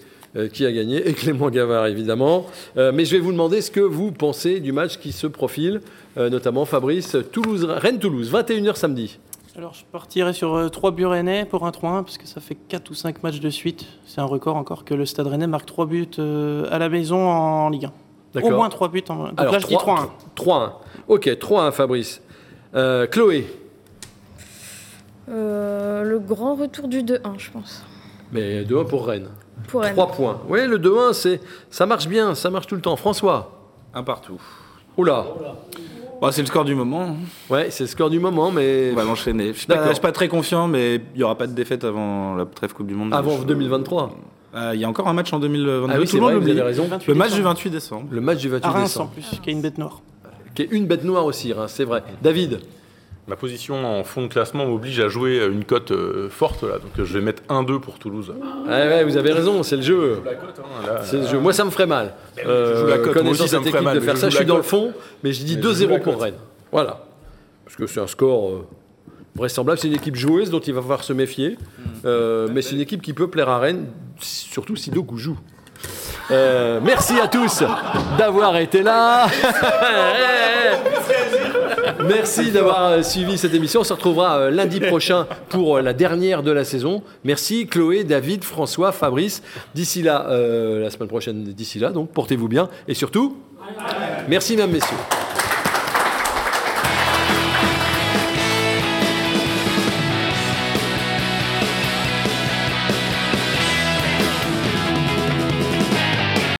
[0.48, 2.46] qui a gagné, et Clément Gavard, évidemment.
[2.78, 5.82] Euh, mais je vais vous demander ce que vous pensez du match qui se profile,
[6.18, 9.20] euh, notamment Fabrice, Toulouse, Rennes-Toulouse, 21h samedi.
[9.60, 12.56] Alors, je partirai sur euh, 3 buts rennais pour un 3-1, parce que ça fait
[12.56, 13.86] 4 ou 5 matchs de suite.
[14.06, 17.28] C'est un record encore que le Stade rennais marque 3 buts euh, à la maison
[17.28, 17.90] en Ligue
[18.36, 18.42] 1.
[18.42, 19.04] Au moins 3 buts.
[19.10, 19.16] En...
[19.16, 20.08] Donc Alors, là, je dis 3-1.
[20.38, 20.72] 3-1.
[21.08, 22.22] Ok, 3-1, Fabrice.
[22.76, 23.48] Euh, Chloé.
[25.30, 27.84] Euh, le grand retour du 2-1, je pense.
[28.32, 29.30] Mais 2-1 pour Rennes.
[29.68, 29.94] Pour Rennes.
[29.94, 30.42] 3 points.
[30.48, 32.96] Oui, le 2-1, c'est, ça marche bien, ça marche tout le temps.
[32.96, 33.52] François.
[33.94, 34.40] Un partout.
[34.98, 35.26] Oula.
[36.22, 37.16] Bon, c'est le score du moment.
[37.50, 39.48] Ouais, c'est le score du moment, mais On va l'enchaîner.
[39.54, 42.46] Je je suis pas très confiant, mais il n'y aura pas de défaite avant la
[42.46, 43.14] trêve Coupe du Monde.
[43.14, 44.12] avant Je- 2023.
[44.56, 45.94] Euh, Il y a encore un match en 2022.
[45.94, 46.90] Ah oui, tout c'est le monde vrai, vous avez raison.
[47.08, 48.08] Le match du 28 décembre.
[48.12, 50.02] Le match du 28 À Reims en décembre, plus, qui a une bête noire.
[50.56, 52.04] qui est une bête noire aussi, hein, c'est vrai.
[52.22, 52.60] David,
[53.30, 56.98] Ma position en fond de classement m'oblige à jouer une cote euh, forte là, donc
[56.98, 58.34] euh, je vais mettre 1-2 pour Toulouse.
[58.66, 60.20] ouais, ouais, vous avez raison, c'est le jeu.
[60.26, 61.38] La cote, hein, là, C'est le jeu.
[61.38, 62.16] Moi, ça me ferait mal.
[62.44, 63.06] Euh, je joue la cote.
[63.06, 64.36] Moi connaissant aussi, ça cette me ferait équipe mal, de mais faire je ça, je
[64.36, 66.20] suis dans le fond, mais je dis Mais je joue 2-0 la pour.
[66.20, 66.34] Rennes.
[66.72, 67.06] Voilà.
[67.66, 68.68] Parce que c'est un score euh,
[69.36, 69.78] vraisemblable.
[69.78, 71.56] C'est une équipe joueuse dont il va falloir se méfier.
[72.06, 73.86] Euh, mais c'est une équipe qui peut plaire à Rennes,
[74.20, 75.38] surtout si Doku joue.
[76.32, 77.64] Euh, merci à tous
[78.18, 79.28] d'avoir été là.
[82.08, 83.82] Merci d'avoir euh, suivi cette émission.
[83.82, 87.04] On se retrouvera euh, lundi prochain pour euh, la dernière de la saison.
[87.24, 89.44] Merci Chloé, David, François, Fabrice.
[89.76, 93.38] D'ici là, la semaine prochaine, d'ici là, donc portez-vous bien et surtout,
[94.28, 94.98] merci mesdames, messieurs.